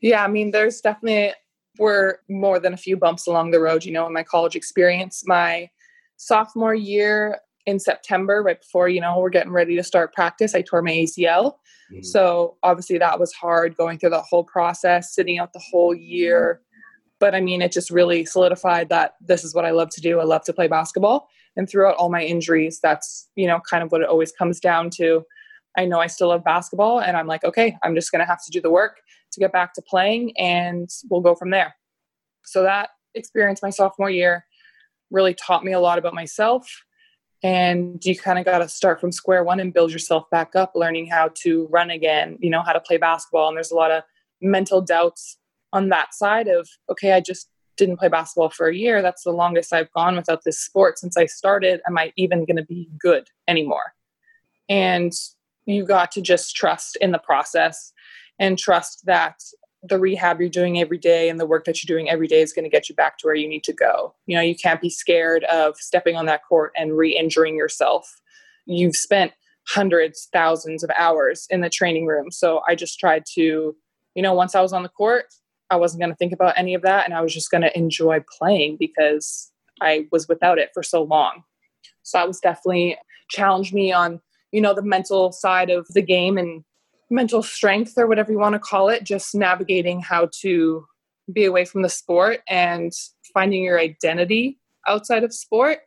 Yeah, 0.00 0.24
I 0.24 0.28
mean, 0.28 0.50
there's 0.50 0.80
definitely 0.80 1.34
were 1.78 2.20
more 2.30 2.58
than 2.58 2.72
a 2.72 2.78
few 2.78 2.96
bumps 2.96 3.26
along 3.26 3.50
the 3.50 3.60
road, 3.60 3.84
you 3.84 3.92
know, 3.92 4.06
in 4.06 4.14
my 4.14 4.22
college 4.22 4.56
experience. 4.56 5.22
My 5.26 5.68
sophomore 6.16 6.74
year, 6.74 7.36
in 7.66 7.78
September, 7.78 8.42
right 8.42 8.60
before, 8.60 8.88
you 8.88 9.02
know, 9.02 9.18
we're 9.18 9.28
getting 9.28 9.52
ready 9.52 9.76
to 9.76 9.82
start 9.82 10.14
practice, 10.14 10.54
I 10.54 10.62
tore 10.62 10.80
my 10.80 10.92
ACL. 10.92 11.56
Mm-hmm. 11.92 12.02
So 12.02 12.56
obviously 12.62 12.96
that 12.96 13.20
was 13.20 13.34
hard 13.34 13.76
going 13.76 13.98
through 13.98 14.10
the 14.10 14.22
whole 14.22 14.44
process, 14.44 15.14
sitting 15.14 15.38
out 15.38 15.52
the 15.52 15.62
whole 15.70 15.94
year. 15.94 16.62
But 17.20 17.34
I 17.34 17.40
mean, 17.40 17.62
it 17.62 17.70
just 17.70 17.90
really 17.90 18.24
solidified 18.24 18.88
that 18.88 19.14
this 19.20 19.44
is 19.44 19.54
what 19.54 19.64
I 19.64 19.70
love 19.70 19.90
to 19.90 20.00
do. 20.00 20.20
I 20.20 20.24
love 20.24 20.42
to 20.44 20.52
play 20.52 20.66
basketball. 20.66 21.28
And 21.56 21.68
throughout 21.68 21.96
all 21.96 22.10
my 22.10 22.22
injuries, 22.22 22.80
that's, 22.82 23.28
you 23.36 23.46
know, 23.46 23.60
kind 23.68 23.82
of 23.82 23.92
what 23.92 24.00
it 24.00 24.08
always 24.08 24.32
comes 24.32 24.58
down 24.58 24.90
to. 24.90 25.24
I 25.76 25.84
know 25.84 26.00
I 26.00 26.06
still 26.06 26.28
love 26.28 26.42
basketball 26.42 27.00
and 27.00 27.16
I'm 27.16 27.26
like, 27.26 27.44
okay, 27.44 27.76
I'm 27.82 27.94
just 27.94 28.10
going 28.10 28.20
to 28.20 28.26
have 28.26 28.42
to 28.44 28.50
do 28.50 28.60
the 28.60 28.70
work 28.70 29.00
to 29.32 29.40
get 29.40 29.52
back 29.52 29.74
to 29.74 29.82
playing 29.82 30.36
and 30.38 30.88
we'll 31.08 31.20
go 31.20 31.34
from 31.34 31.50
there. 31.50 31.76
So 32.44 32.62
that 32.62 32.90
experience 33.14 33.62
my 33.62 33.70
sophomore 33.70 34.10
year 34.10 34.46
really 35.10 35.34
taught 35.34 35.64
me 35.64 35.72
a 35.72 35.80
lot 35.80 35.98
about 35.98 36.14
myself 36.14 36.84
and 37.42 38.04
you 38.04 38.16
kind 38.16 38.38
of 38.38 38.44
got 38.44 38.58
to 38.58 38.68
start 38.68 39.00
from 39.00 39.12
square 39.12 39.42
one 39.42 39.60
and 39.60 39.72
build 39.72 39.92
yourself 39.92 40.28
back 40.30 40.54
up 40.54 40.72
learning 40.74 41.06
how 41.06 41.30
to 41.34 41.66
run 41.70 41.90
again 41.90 42.38
you 42.40 42.50
know 42.50 42.62
how 42.62 42.72
to 42.72 42.80
play 42.80 42.96
basketball 42.96 43.48
and 43.48 43.56
there's 43.56 43.70
a 43.70 43.76
lot 43.76 43.90
of 43.90 44.02
mental 44.40 44.80
doubts 44.80 45.38
on 45.72 45.88
that 45.88 46.14
side 46.14 46.48
of 46.48 46.68
okay 46.90 47.12
i 47.12 47.20
just 47.20 47.48
didn't 47.76 47.96
play 47.96 48.08
basketball 48.08 48.50
for 48.50 48.68
a 48.68 48.76
year 48.76 49.00
that's 49.02 49.24
the 49.24 49.30
longest 49.30 49.72
i've 49.72 49.92
gone 49.92 50.16
without 50.16 50.44
this 50.44 50.58
sport 50.58 50.98
since 50.98 51.16
i 51.16 51.26
started 51.26 51.80
am 51.86 51.96
i 51.96 52.12
even 52.16 52.44
going 52.44 52.56
to 52.56 52.64
be 52.64 52.88
good 52.98 53.28
anymore 53.48 53.94
and 54.68 55.12
you 55.66 55.84
got 55.84 56.10
to 56.12 56.20
just 56.20 56.54
trust 56.54 56.96
in 57.00 57.12
the 57.12 57.18
process 57.18 57.92
and 58.38 58.58
trust 58.58 59.04
that 59.06 59.40
the 59.82 59.98
rehab 59.98 60.40
you're 60.40 60.50
doing 60.50 60.78
every 60.78 60.98
day 60.98 61.28
and 61.28 61.40
the 61.40 61.46
work 61.46 61.64
that 61.64 61.82
you're 61.82 61.94
doing 61.94 62.10
every 62.10 62.26
day 62.26 62.40
is 62.40 62.52
going 62.52 62.64
to 62.64 62.70
get 62.70 62.88
you 62.88 62.94
back 62.94 63.18
to 63.18 63.26
where 63.26 63.34
you 63.34 63.48
need 63.48 63.64
to 63.64 63.72
go. 63.72 64.14
You 64.26 64.36
know, 64.36 64.42
you 64.42 64.54
can't 64.54 64.80
be 64.80 64.90
scared 64.90 65.44
of 65.44 65.76
stepping 65.76 66.16
on 66.16 66.26
that 66.26 66.44
court 66.46 66.72
and 66.76 66.96
re 66.96 67.16
injuring 67.16 67.56
yourself. 67.56 68.20
You've 68.66 68.96
spent 68.96 69.32
hundreds, 69.68 70.28
thousands 70.32 70.82
of 70.82 70.90
hours 70.96 71.46
in 71.50 71.60
the 71.60 71.70
training 71.70 72.06
room. 72.06 72.30
So 72.30 72.62
I 72.68 72.74
just 72.74 72.98
tried 72.98 73.24
to, 73.34 73.74
you 74.14 74.22
know, 74.22 74.34
once 74.34 74.54
I 74.54 74.60
was 74.60 74.72
on 74.72 74.82
the 74.82 74.88
court, 74.88 75.26
I 75.70 75.76
wasn't 75.76 76.00
going 76.00 76.10
to 76.10 76.16
think 76.16 76.32
about 76.32 76.54
any 76.56 76.74
of 76.74 76.82
that 76.82 77.04
and 77.04 77.14
I 77.14 77.20
was 77.20 77.32
just 77.32 77.50
going 77.50 77.62
to 77.62 77.76
enjoy 77.78 78.24
playing 78.38 78.76
because 78.78 79.50
I 79.80 80.06
was 80.10 80.28
without 80.28 80.58
it 80.58 80.70
for 80.74 80.82
so 80.82 81.02
long. 81.02 81.44
So 82.02 82.18
that 82.18 82.28
was 82.28 82.40
definitely 82.40 82.98
challenged 83.28 83.72
me 83.72 83.92
on, 83.92 84.20
you 84.52 84.60
know, 84.60 84.74
the 84.74 84.82
mental 84.82 85.32
side 85.32 85.70
of 85.70 85.86
the 85.88 86.02
game 86.02 86.36
and 86.36 86.64
mental 87.10 87.42
strength 87.42 87.94
or 87.96 88.06
whatever 88.06 88.32
you 88.32 88.38
want 88.38 88.54
to 88.54 88.58
call 88.58 88.88
it, 88.88 89.04
just 89.04 89.34
navigating 89.34 90.00
how 90.00 90.28
to 90.40 90.86
be 91.32 91.44
away 91.44 91.64
from 91.64 91.82
the 91.82 91.88
sport 91.88 92.40
and 92.48 92.92
finding 93.32 93.62
your 93.62 93.78
identity 93.78 94.58
outside 94.88 95.24
of 95.24 95.32
sport. 95.32 95.80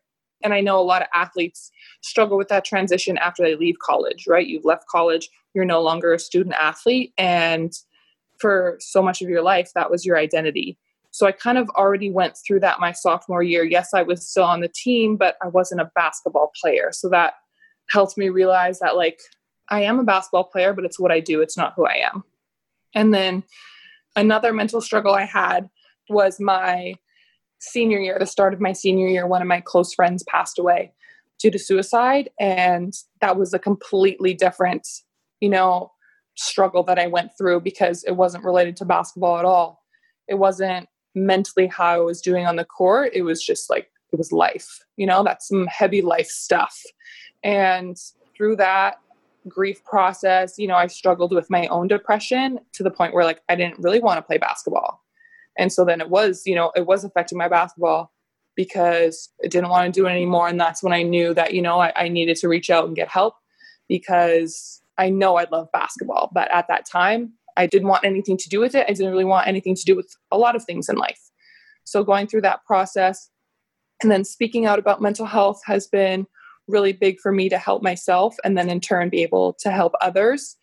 And 0.44 0.54
I 0.54 0.62
know 0.62 0.80
a 0.80 0.82
lot 0.82 1.02
of 1.02 1.08
athletes 1.14 1.72
struggle 2.02 2.38
with 2.38 2.50
that 2.50 2.66
transition 2.66 3.18
after 3.18 3.44
they 3.44 3.56
leave 3.56 3.80
college, 3.80 4.26
right? 4.28 4.46
You've 4.46 4.66
left 4.66 4.88
college, 4.88 5.30
you're 5.54 5.66
no 5.66 5.82
longer 5.82 6.14
a 6.14 6.20
student 6.20 6.56
athlete. 6.60 7.14
And 7.18 7.74
for 8.44 8.78
so 8.82 9.02
much 9.02 9.22
of 9.22 9.30
your 9.30 9.42
life, 9.42 9.72
that 9.74 9.90
was 9.90 10.06
your 10.06 10.18
identity. 10.18 10.78
So 11.12 11.26
I 11.26 11.32
kind 11.32 11.58
of 11.58 11.70
already 11.70 12.12
went 12.12 12.36
through 12.38 12.60
that 12.60 12.82
my 12.82 12.92
sophomore 12.92 13.42
year. 13.42 13.64
Yes, 13.64 13.94
I 13.94 14.02
was 14.02 14.30
still 14.30 14.44
on 14.44 14.60
the 14.60 14.68
team, 14.68 15.16
but 15.16 15.38
I 15.42 15.48
wasn't 15.48 15.80
a 15.80 15.92
basketball 15.96 16.52
player. 16.60 16.90
So 16.92 17.08
that 17.10 17.36
helped 17.90 18.18
me 18.18 18.28
realize 18.28 18.80
that, 18.80 18.98
like, 18.98 19.20
I 19.70 19.84
am 19.84 19.98
a 19.98 20.04
basketball 20.04 20.44
player, 20.44 20.74
but 20.74 20.84
it's 20.84 21.00
what 21.00 21.12
I 21.12 21.22
do, 21.22 21.42
it's 21.42 21.56
not 21.56 21.74
who 21.78 21.86
I 21.86 22.02
am. 22.14 22.24
And 22.94 23.14
then 23.14 23.44
another 24.16 24.52
mental 24.52 24.82
struggle 24.82 25.14
I 25.14 25.26
had 25.26 25.70
was 26.10 26.40
my 26.40 26.96
senior 27.60 28.00
year, 28.00 28.18
the 28.20 28.26
start 28.26 28.54
of 28.54 28.60
my 28.60 28.74
senior 28.74 29.08
year, 29.08 29.26
one 29.26 29.42
of 29.42 29.48
my 29.48 29.62
close 29.62 29.94
friends 29.94 30.24
passed 30.24 30.60
away 30.60 30.92
due 31.40 31.52
to 31.52 31.60
suicide. 31.60 32.30
And 32.40 32.94
that 33.22 33.38
was 33.38 33.54
a 33.54 33.60
completely 33.60 34.34
different, 34.34 34.86
you 35.40 35.50
know, 35.50 35.92
struggle 36.36 36.84
that 36.84 37.00
I 37.00 37.08
went 37.08 37.32
through 37.38 37.62
because 37.62 38.04
it 38.04 38.14
wasn't 38.14 38.44
related 38.44 38.76
to 38.78 38.86
basketball 38.86 39.38
at 39.38 39.46
all. 39.46 39.84
It 40.28 40.36
wasn't 40.36 40.88
mentally 41.16 41.68
how 41.68 41.86
I 41.86 41.98
was 42.00 42.22
doing 42.22 42.46
on 42.46 42.56
the 42.56 42.66
court. 42.66 43.12
It 43.14 43.22
was 43.22 43.44
just 43.44 43.70
like, 43.70 43.92
it 44.12 44.18
was 44.18 44.32
life, 44.32 44.80
you 44.96 45.06
know, 45.08 45.24
that's 45.24 45.48
some 45.48 45.68
heavy 45.68 46.02
life 46.02 46.28
stuff. 46.28 46.80
And 47.44 47.98
through 48.36 48.58
that 48.58 49.00
grief 49.48 49.84
process, 49.84 50.56
you 50.58 50.68
know, 50.68 50.76
I 50.76 50.88
struggled 50.88 51.34
with 51.34 51.50
my 51.50 51.68
own 51.68 51.88
depression 51.88 52.60
to 52.74 52.84
the 52.84 52.92
point 52.92 53.14
where 53.14 53.26
like 53.26 53.42
I 53.50 53.56
didn't 53.56 53.80
really 53.80 54.00
want 54.00 54.18
to 54.18 54.22
play 54.22 54.38
basketball. 54.38 55.02
And 55.58 55.72
so 55.72 55.84
then 55.86 56.02
it 56.02 56.10
was, 56.10 56.44
you 56.46 56.56
know, 56.56 56.72
it 56.76 56.86
was 56.86 57.04
affecting 57.04 57.38
my 57.38 57.48
basketball 57.48 58.12
because 58.56 59.30
I 59.44 59.48
didn't 59.48 59.70
want 59.70 59.92
to 59.94 60.00
do 60.00 60.06
it 60.08 60.12
anymore. 60.12 60.48
And 60.48 60.60
that's 60.60 60.84
when 60.84 60.94
I 60.94 61.04
knew 61.04 61.34
that, 61.34 61.54
you 61.54 61.62
know, 61.62 61.80
I, 61.80 61.92
I 61.96 62.08
needed 62.08 62.38
to 62.38 62.48
reach 62.48 62.70
out 62.70 62.86
and 62.86 62.96
get 62.96 63.10
help 63.10 63.36
because 63.88 64.83
I 65.04 65.10
know 65.10 65.36
I 65.36 65.46
love 65.52 65.68
basketball. 65.74 66.30
But 66.34 66.50
at 66.52 66.68
that 66.70 66.86
time, 66.90 67.34
I 67.58 67.68
didn't 67.68 67.90
want 67.90 68.06
anything 68.06 68.38
to 68.38 68.50
do 68.50 68.60
with 68.60 68.74
it. 68.74 68.86
I 68.88 68.94
didn't 68.94 69.12
really 69.12 69.26
want 69.26 69.48
anything 69.48 69.76
to 69.76 69.84
do 69.84 69.96
with 69.96 70.10
a 70.32 70.38
lot 70.38 70.56
of 70.56 70.64
things 70.64 70.88
in 70.88 70.96
life. 70.96 71.20
So 71.84 72.04
going 72.04 72.28
through 72.28 72.42
that 72.42 72.64
process 72.66 73.30
and 74.02 74.10
then 74.10 74.24
speaking 74.24 74.66
out 74.66 74.80
about 74.80 75.02
mental 75.02 75.26
health 75.26 75.62
has 75.66 75.88
been 75.88 76.26
really 76.68 76.94
big 76.94 77.20
for 77.20 77.32
me 77.32 77.50
to 77.50 77.58
help 77.58 77.84
myself 77.84 78.36
and 78.44 78.58
then 78.58 78.70
in 78.70 78.80
turn 78.80 79.10
be 79.10 79.22
able 79.22 79.54
to 79.60 79.72
help 79.72 79.94
others. 80.00 80.56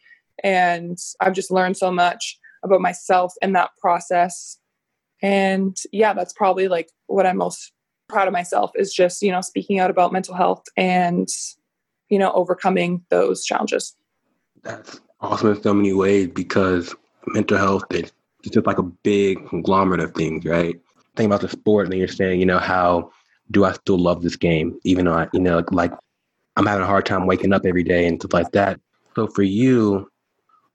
And 0.43 0.99
I've 1.21 1.35
just 1.35 1.51
learned 1.51 1.77
so 1.77 1.91
much 1.91 2.39
about 2.65 2.81
myself 2.81 3.35
in 3.43 3.53
that 3.53 3.71
process. 3.79 4.59
And 5.23 5.77
yeah, 5.93 6.15
that's 6.15 6.33
probably 6.33 6.69
like 6.69 6.89
what 7.07 7.27
I'm 7.27 7.37
most 7.37 7.73
proud 8.09 8.27
of 8.27 8.33
myself 8.33 8.73
is 8.75 8.93
just, 8.93 9.23
you 9.23 9.31
know, 9.31 9.43
speaking 9.43 9.79
out 9.79 9.91
about 9.91 10.13
mental 10.13 10.35
health 10.35 10.65
and, 10.77 11.29
you 12.09 12.19
know, 12.19 12.33
overcoming 12.33 13.05
those 13.11 13.45
challenges. 13.45 13.95
That's 14.63 15.01
awesome 15.21 15.51
in 15.51 15.63
so 15.63 15.75
many 15.75 15.93
ways 15.93 16.29
because 16.29 16.95
mental 17.29 17.59
health 17.59 17.85
is 17.91 18.13
just 18.43 18.67
like 18.67 18.79
a 18.79 18.83
big 18.83 19.49
conglomerate 19.49 20.01
of 20.01 20.15
things, 20.15 20.45
right? 20.45 20.79
Think 21.17 21.27
about 21.27 21.41
the 21.41 21.49
sport 21.49 21.87
and 21.87 21.93
then 21.93 21.99
you're 21.99 22.09
saying, 22.09 22.41
you 22.41 22.47
know, 22.47 22.59
how 22.59 23.11
do 23.51 23.65
I 23.65 23.73
still 23.73 23.99
love 23.99 24.23
this 24.23 24.37
game? 24.37 24.79
Even 24.85 25.07
though 25.07 25.15
I, 25.15 25.29
you 25.33 25.41
know, 25.41 25.63
like 25.71 25.93
I'm 26.57 26.67
having 26.67 26.85
a 26.85 26.87
hard 26.87 27.07
time 27.07 27.27
waking 27.27 27.53
up 27.53 27.67
every 27.67 27.83
day 27.83 28.07
and 28.07 28.21
stuff 28.21 28.33
like 28.33 28.53
that. 28.53 28.81
So 29.15 29.27
for 29.27 29.43
you, 29.43 30.09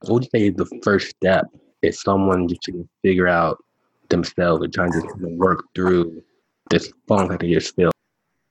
what 0.01 0.13
would 0.13 0.23
you 0.23 0.29
say 0.39 0.47
is 0.47 0.55
the 0.55 0.79
first 0.83 1.09
step 1.09 1.45
if 1.81 1.95
someone 1.95 2.47
just 2.47 2.61
to 2.63 2.87
figure 3.01 3.27
out 3.27 3.63
themselves 4.09 4.63
and 4.63 4.73
trying 4.73 4.91
to 4.91 5.07
work 5.37 5.63
through 5.73 6.21
this 6.69 6.91
funk 7.07 7.31
that 7.31 7.39
they 7.39 7.53
just 7.53 7.75
feel? 7.75 7.91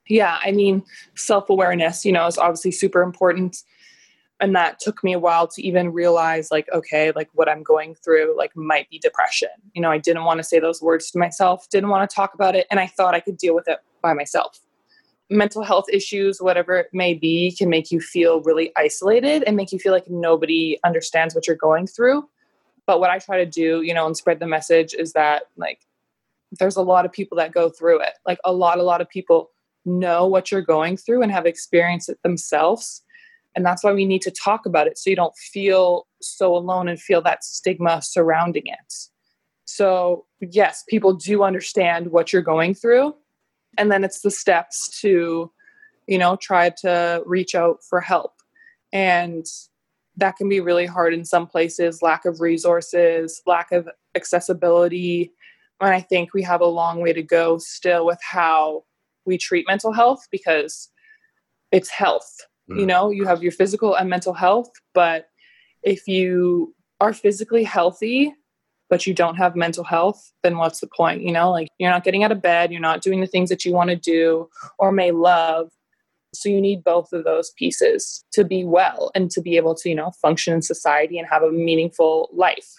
Yeah, 0.07 0.37
I 0.43 0.51
mean, 0.51 0.83
self 1.15 1.49
awareness, 1.49 2.05
you 2.05 2.11
know, 2.11 2.27
is 2.27 2.37
obviously 2.37 2.71
super 2.71 3.01
important. 3.01 3.57
And 4.41 4.53
that 4.53 4.79
took 4.79 5.01
me 5.01 5.13
a 5.13 5.19
while 5.19 5.47
to 5.47 5.61
even 5.61 5.93
realize, 5.93 6.51
like, 6.51 6.67
okay, 6.73 7.13
like 7.15 7.29
what 7.33 7.47
I'm 7.47 7.63
going 7.63 7.95
through, 7.95 8.35
like, 8.37 8.55
might 8.55 8.89
be 8.89 8.99
depression. 8.99 9.47
You 9.73 9.81
know, 9.81 9.89
I 9.89 9.97
didn't 9.97 10.25
want 10.25 10.39
to 10.39 10.43
say 10.43 10.59
those 10.59 10.81
words 10.81 11.09
to 11.11 11.17
myself, 11.17 11.69
didn't 11.69 11.89
want 11.89 12.09
to 12.09 12.13
talk 12.13 12.33
about 12.33 12.53
it. 12.53 12.67
And 12.69 12.79
I 12.79 12.87
thought 12.87 13.15
I 13.15 13.21
could 13.21 13.37
deal 13.37 13.55
with 13.55 13.69
it 13.69 13.79
by 14.01 14.13
myself. 14.13 14.59
Mental 15.29 15.63
health 15.63 15.85
issues, 15.91 16.41
whatever 16.41 16.75
it 16.75 16.87
may 16.91 17.13
be, 17.13 17.55
can 17.57 17.69
make 17.69 17.91
you 17.91 18.01
feel 18.01 18.41
really 18.41 18.73
isolated 18.75 19.41
and 19.47 19.55
make 19.55 19.71
you 19.71 19.79
feel 19.79 19.93
like 19.93 20.09
nobody 20.09 20.77
understands 20.83 21.33
what 21.33 21.47
you're 21.47 21.55
going 21.55 21.87
through. 21.87 22.27
But 22.85 22.99
what 22.99 23.09
I 23.09 23.19
try 23.19 23.37
to 23.37 23.49
do, 23.49 23.81
you 23.83 23.93
know, 23.93 24.05
and 24.05 24.17
spread 24.17 24.39
the 24.39 24.47
message 24.47 24.93
is 24.93 25.13
that, 25.13 25.43
like, 25.55 25.79
there's 26.59 26.75
a 26.75 26.81
lot 26.81 27.05
of 27.05 27.11
people 27.11 27.37
that 27.37 27.53
go 27.53 27.69
through 27.69 28.01
it. 28.01 28.13
Like, 28.27 28.39
a 28.43 28.51
lot, 28.51 28.79
a 28.79 28.83
lot 28.83 28.99
of 28.99 29.09
people 29.09 29.51
know 29.85 30.27
what 30.27 30.51
you're 30.51 30.61
going 30.61 30.97
through 30.97 31.23
and 31.23 31.31
have 31.31 31.45
experienced 31.45 32.09
it 32.09 32.21
themselves. 32.21 33.01
And 33.55 33.65
that's 33.65 33.83
why 33.83 33.93
we 33.93 34.05
need 34.05 34.21
to 34.23 34.31
talk 34.31 34.65
about 34.65 34.87
it 34.87 34.97
so 34.97 35.09
you 35.09 35.15
don't 35.15 35.35
feel 35.37 36.07
so 36.21 36.55
alone 36.55 36.87
and 36.87 36.99
feel 36.99 37.21
that 37.21 37.43
stigma 37.43 38.01
surrounding 38.01 38.67
it. 38.67 38.93
So, 39.65 40.25
yes, 40.41 40.83
people 40.87 41.13
do 41.13 41.43
understand 41.43 42.11
what 42.11 42.31
you're 42.31 42.41
going 42.41 42.75
through, 42.75 43.15
and 43.77 43.91
then 43.91 44.03
it's 44.03 44.21
the 44.21 44.31
steps 44.31 44.99
to 45.01 45.51
you 46.07 46.17
know 46.17 46.35
try 46.35 46.69
to 46.81 47.23
reach 47.25 47.55
out 47.55 47.79
for 47.89 48.01
help. 48.01 48.33
And 48.93 49.45
that 50.17 50.37
can 50.37 50.47
be 50.47 50.59
really 50.59 50.85
hard 50.85 51.13
in 51.13 51.25
some 51.25 51.47
places 51.47 52.01
lack 52.01 52.25
of 52.25 52.39
resources 52.39 53.41
lack 53.45 53.71
of 53.71 53.89
accessibility. 54.15 55.31
And 55.81 55.89
i 55.89 55.99
think 55.99 56.33
we 56.33 56.43
have 56.43 56.61
a 56.61 56.65
long 56.65 57.01
way 57.01 57.11
to 57.13 57.23
go 57.23 57.57
still 57.57 58.05
with 58.05 58.19
how 58.21 58.83
we 59.25 59.37
treat 59.37 59.65
mental 59.67 59.91
health 59.91 60.27
because 60.31 60.89
it's 61.71 61.89
health 61.89 62.45
mm. 62.69 62.79
you 62.79 62.85
know 62.85 63.09
you 63.09 63.25
have 63.25 63.43
your 63.43 63.51
physical 63.51 63.95
and 63.95 64.09
mental 64.09 64.33
health 64.33 64.69
but 64.93 65.29
if 65.83 66.07
you 66.07 66.73
are 66.99 67.13
physically 67.13 67.63
healthy 67.63 68.33
but 68.89 69.07
you 69.07 69.13
don't 69.13 69.35
have 69.35 69.55
mental 69.55 69.83
health, 69.83 70.31
then 70.43 70.57
what's 70.57 70.79
the 70.79 70.87
point? 70.87 71.21
You 71.21 71.31
know, 71.31 71.51
like 71.51 71.69
you're 71.79 71.91
not 71.91 72.03
getting 72.03 72.23
out 72.23 72.31
of 72.31 72.41
bed, 72.41 72.71
you're 72.71 72.81
not 72.81 73.01
doing 73.01 73.21
the 73.21 73.27
things 73.27 73.49
that 73.49 73.65
you 73.65 73.73
want 73.73 73.89
to 73.89 73.95
do 73.95 74.49
or 74.77 74.91
may 74.91 75.11
love. 75.11 75.71
So 76.33 76.49
you 76.49 76.61
need 76.61 76.83
both 76.83 77.13
of 77.13 77.23
those 77.23 77.51
pieces 77.51 78.25
to 78.33 78.43
be 78.43 78.65
well 78.65 79.11
and 79.15 79.31
to 79.31 79.41
be 79.41 79.57
able 79.57 79.73
to, 79.75 79.89
you 79.89 79.95
know, 79.95 80.11
function 80.21 80.53
in 80.53 80.61
society 80.61 81.17
and 81.17 81.27
have 81.29 81.43
a 81.43 81.51
meaningful 81.51 82.29
life. 82.33 82.75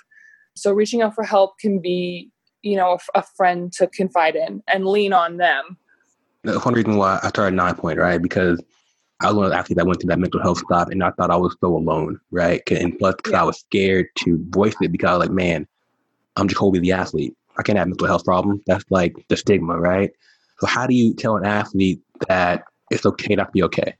So 0.55 0.73
reaching 0.73 1.03
out 1.03 1.15
for 1.15 1.25
help 1.25 1.59
can 1.59 1.81
be, 1.81 2.31
you 2.63 2.77
know, 2.77 2.99
a, 3.15 3.21
a 3.21 3.23
friend 3.23 3.73
to 3.75 3.87
confide 3.87 4.37
in 4.37 4.63
and 4.69 4.87
lean 4.87 5.13
on 5.13 5.39
them. 5.39 5.79
The 6.45 6.61
one 6.61 6.75
reason 6.75 6.97
why 6.97 7.19
I 7.23 7.29
started 7.29 7.57
Nine 7.57 7.75
Point, 7.75 7.99
right? 7.99 8.23
Because 8.23 8.63
I 9.21 9.29
was 9.29 9.37
one 9.37 9.47
of 9.47 9.51
the 9.53 9.57
athletes 9.57 9.79
that 9.79 9.87
went 9.87 10.01
through 10.01 10.09
that 10.09 10.19
mental 10.19 10.43
health 10.43 10.59
stuff 10.59 10.89
and 10.91 11.03
I 11.03 11.11
thought 11.13 11.31
I 11.31 11.37
was 11.37 11.57
so 11.61 11.75
alone, 11.77 12.21
right? 12.31 12.63
And 12.71 12.99
plus, 12.99 13.15
because. 13.17 13.33
I 13.33 13.43
was 13.43 13.61
scared 13.61 14.09
to 14.17 14.45
voice 14.51 14.75
it 14.81 14.93
because 14.93 15.09
I 15.09 15.17
was 15.17 15.29
like, 15.29 15.35
man, 15.35 15.67
I'm 16.37 16.49
Jacolby 16.49 16.81
the 16.81 16.93
athlete. 16.93 17.35
I 17.59 17.63
can't 17.63 17.79
have 17.79 17.89
mental 17.89 18.07
health 18.07 18.25
problems. 18.25 18.63
That's 18.67 18.85
like 18.91 19.15
the 19.29 19.37
stigma, 19.37 19.79
right? 19.79 20.11
So 20.59 20.67
how 20.67 20.87
do 20.87 20.95
you 20.95 21.15
tell 21.15 21.37
an 21.37 21.47
athlete 21.47 22.01
that 22.29 22.65
it's 22.91 23.07
okay 23.07 23.35
not 23.35 23.47
to 23.47 23.53
be 23.53 23.63
okay? 23.65 23.95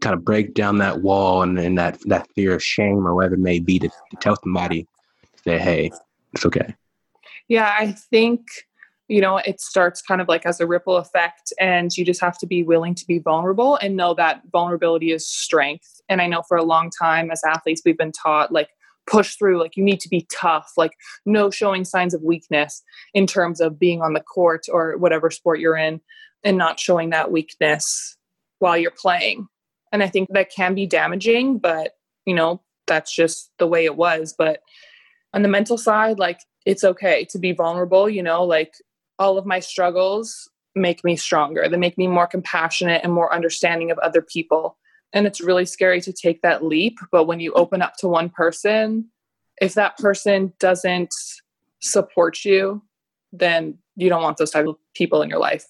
Kind 0.00 0.14
of 0.14 0.24
break 0.24 0.54
down 0.54 0.78
that 0.78 1.00
wall 1.00 1.42
and, 1.42 1.58
and 1.58 1.78
that 1.78 1.98
that 2.06 2.28
fear 2.34 2.54
of 2.54 2.62
shame 2.62 3.06
or 3.06 3.14
whatever 3.14 3.34
it 3.34 3.40
may 3.40 3.60
be 3.60 3.78
to, 3.78 3.88
to 3.88 4.16
tell 4.20 4.36
somebody, 4.36 4.86
say, 5.44 5.58
hey, 5.58 5.90
it's 6.32 6.44
okay. 6.44 6.74
Yeah, 7.48 7.72
I 7.78 7.92
think 7.92 8.42
you 9.08 9.20
know 9.20 9.38
it 9.38 9.60
starts 9.60 10.02
kind 10.02 10.20
of 10.20 10.28
like 10.28 10.44
as 10.46 10.60
a 10.60 10.66
ripple 10.66 10.96
effect 10.96 11.52
and 11.60 11.96
you 11.96 12.04
just 12.04 12.20
have 12.20 12.38
to 12.38 12.46
be 12.46 12.62
willing 12.62 12.94
to 12.94 13.06
be 13.06 13.18
vulnerable 13.18 13.76
and 13.76 13.96
know 13.96 14.14
that 14.14 14.42
vulnerability 14.50 15.12
is 15.12 15.28
strength. 15.28 16.00
And 16.08 16.20
i 16.20 16.26
know 16.26 16.42
for 16.48 16.56
a 16.56 16.64
long 16.64 16.90
time 16.90 17.30
as 17.30 17.42
athletes 17.44 17.82
we've 17.84 17.98
been 17.98 18.12
taught 18.12 18.52
like 18.52 18.70
push 19.06 19.36
through 19.36 19.60
like 19.60 19.76
you 19.76 19.84
need 19.84 20.00
to 20.00 20.08
be 20.08 20.26
tough 20.32 20.72
like 20.76 20.92
no 21.24 21.48
showing 21.48 21.84
signs 21.84 22.12
of 22.12 22.22
weakness 22.22 22.82
in 23.14 23.26
terms 23.26 23.60
of 23.60 23.78
being 23.78 24.02
on 24.02 24.14
the 24.14 24.20
court 24.20 24.62
or 24.72 24.96
whatever 24.98 25.30
sport 25.30 25.60
you're 25.60 25.76
in 25.76 26.00
and 26.42 26.58
not 26.58 26.80
showing 26.80 27.10
that 27.10 27.30
weakness 27.30 28.16
while 28.58 28.76
you're 28.76 28.90
playing. 28.90 29.46
And 29.92 30.02
i 30.02 30.08
think 30.08 30.28
that 30.32 30.50
can 30.50 30.74
be 30.74 30.86
damaging 30.86 31.58
but 31.58 31.92
you 32.24 32.34
know 32.34 32.60
that's 32.86 33.14
just 33.14 33.50
the 33.58 33.66
way 33.66 33.84
it 33.84 33.96
was. 33.96 34.32
But 34.36 34.60
on 35.32 35.42
the 35.42 35.48
mental 35.48 35.78
side 35.78 36.18
like 36.18 36.40
it's 36.64 36.84
okay 36.84 37.24
to 37.30 37.38
be 37.38 37.52
vulnerable 37.52 38.08
you 38.08 38.22
know 38.22 38.42
like 38.42 38.74
all 39.18 39.38
of 39.38 39.46
my 39.46 39.60
struggles 39.60 40.48
make 40.74 41.04
me 41.04 41.16
stronger. 41.16 41.66
They 41.68 41.76
make 41.76 41.96
me 41.96 42.06
more 42.06 42.26
compassionate 42.26 43.02
and 43.02 43.12
more 43.12 43.32
understanding 43.32 43.90
of 43.90 43.98
other 43.98 44.20
people. 44.20 44.76
And 45.12 45.26
it's 45.26 45.40
really 45.40 45.64
scary 45.64 46.00
to 46.02 46.12
take 46.12 46.42
that 46.42 46.64
leap 46.64 46.98
but 47.10 47.24
when 47.24 47.40
you 47.40 47.52
open 47.52 47.80
up 47.80 47.96
to 47.98 48.08
one 48.08 48.28
person 48.28 49.06
if 49.58 49.72
that 49.74 49.96
person 49.96 50.52
doesn't 50.58 51.14
support 51.80 52.44
you 52.44 52.82
then 53.32 53.78
you 53.94 54.08
don't 54.10 54.22
want 54.22 54.36
those 54.36 54.50
type 54.50 54.66
of 54.66 54.76
people 54.94 55.22
in 55.22 55.30
your 55.30 55.38
life. 55.38 55.66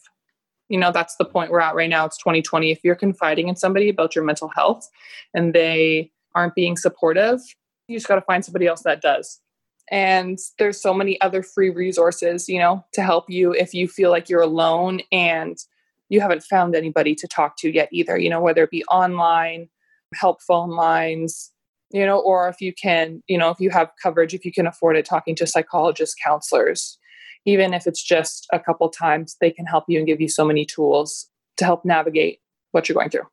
You 0.68 0.78
know 0.78 0.90
that's 0.90 1.16
the 1.16 1.24
point 1.24 1.52
we're 1.52 1.60
at 1.60 1.76
right 1.76 1.88
now. 1.88 2.06
It's 2.06 2.16
2020 2.18 2.72
if 2.72 2.80
you're 2.82 2.96
confiding 2.96 3.48
in 3.48 3.54
somebody 3.54 3.88
about 3.88 4.16
your 4.16 4.24
mental 4.24 4.48
health 4.48 4.88
and 5.32 5.54
they 5.54 6.10
aren't 6.34 6.54
being 6.54 6.76
supportive 6.76 7.40
you 7.88 7.96
just 7.96 8.08
got 8.08 8.16
to 8.16 8.22
find 8.22 8.44
somebody 8.44 8.66
else 8.66 8.82
that 8.82 9.00
does 9.00 9.40
and 9.90 10.38
there's 10.58 10.80
so 10.80 10.92
many 10.92 11.20
other 11.20 11.42
free 11.42 11.70
resources 11.70 12.48
you 12.48 12.58
know 12.58 12.84
to 12.92 13.02
help 13.02 13.28
you 13.28 13.52
if 13.52 13.72
you 13.74 13.86
feel 13.88 14.10
like 14.10 14.28
you're 14.28 14.40
alone 14.40 15.00
and 15.12 15.58
you 16.08 16.20
haven't 16.20 16.42
found 16.42 16.74
anybody 16.74 17.14
to 17.14 17.26
talk 17.26 17.56
to 17.56 17.70
yet 17.70 17.88
either 17.92 18.16
you 18.18 18.30
know 18.30 18.40
whether 18.40 18.64
it 18.64 18.70
be 18.70 18.84
online 18.84 19.68
help 20.14 20.40
phone 20.40 20.70
lines 20.70 21.52
you 21.90 22.04
know 22.04 22.18
or 22.18 22.48
if 22.48 22.60
you 22.60 22.72
can 22.72 23.22
you 23.28 23.38
know 23.38 23.50
if 23.50 23.60
you 23.60 23.70
have 23.70 23.90
coverage 24.02 24.34
if 24.34 24.44
you 24.44 24.52
can 24.52 24.66
afford 24.66 24.96
it 24.96 25.04
talking 25.04 25.34
to 25.34 25.46
psychologists 25.46 26.16
counselors. 26.22 26.98
Even 27.48 27.72
if 27.72 27.86
it's 27.86 28.02
just 28.02 28.46
a 28.52 28.58
couple 28.58 28.88
times 28.88 29.36
they 29.40 29.52
can 29.52 29.66
help 29.66 29.84
you 29.86 29.98
and 29.98 30.06
give 30.06 30.20
you 30.20 30.28
so 30.28 30.44
many 30.44 30.64
tools 30.64 31.28
to 31.56 31.64
help 31.64 31.84
navigate 31.84 32.40
what 32.72 32.88
you're 32.88 32.94
going 32.94 33.08
through. 33.08 33.26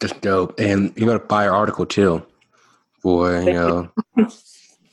That's 0.00 0.14
dope. 0.20 0.58
And 0.58 0.94
you 0.96 1.04
got 1.04 1.12
to 1.12 1.18
buy 1.18 1.44
fire 1.44 1.52
article 1.52 1.84
too 1.84 2.24
for 3.00 3.38
you. 3.42 3.52
know 3.52 3.90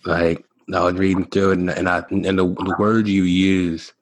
like 0.05 0.43
i 0.75 0.83
was 0.83 0.95
reading 0.95 1.25
through 1.25 1.51
it 1.51 1.59
and, 1.59 1.69
and 1.69 1.89
i 1.89 2.03
and 2.09 2.25
the, 2.25 2.45
the 2.45 2.75
words 2.79 3.09
you 3.09 3.23
use 3.23 3.93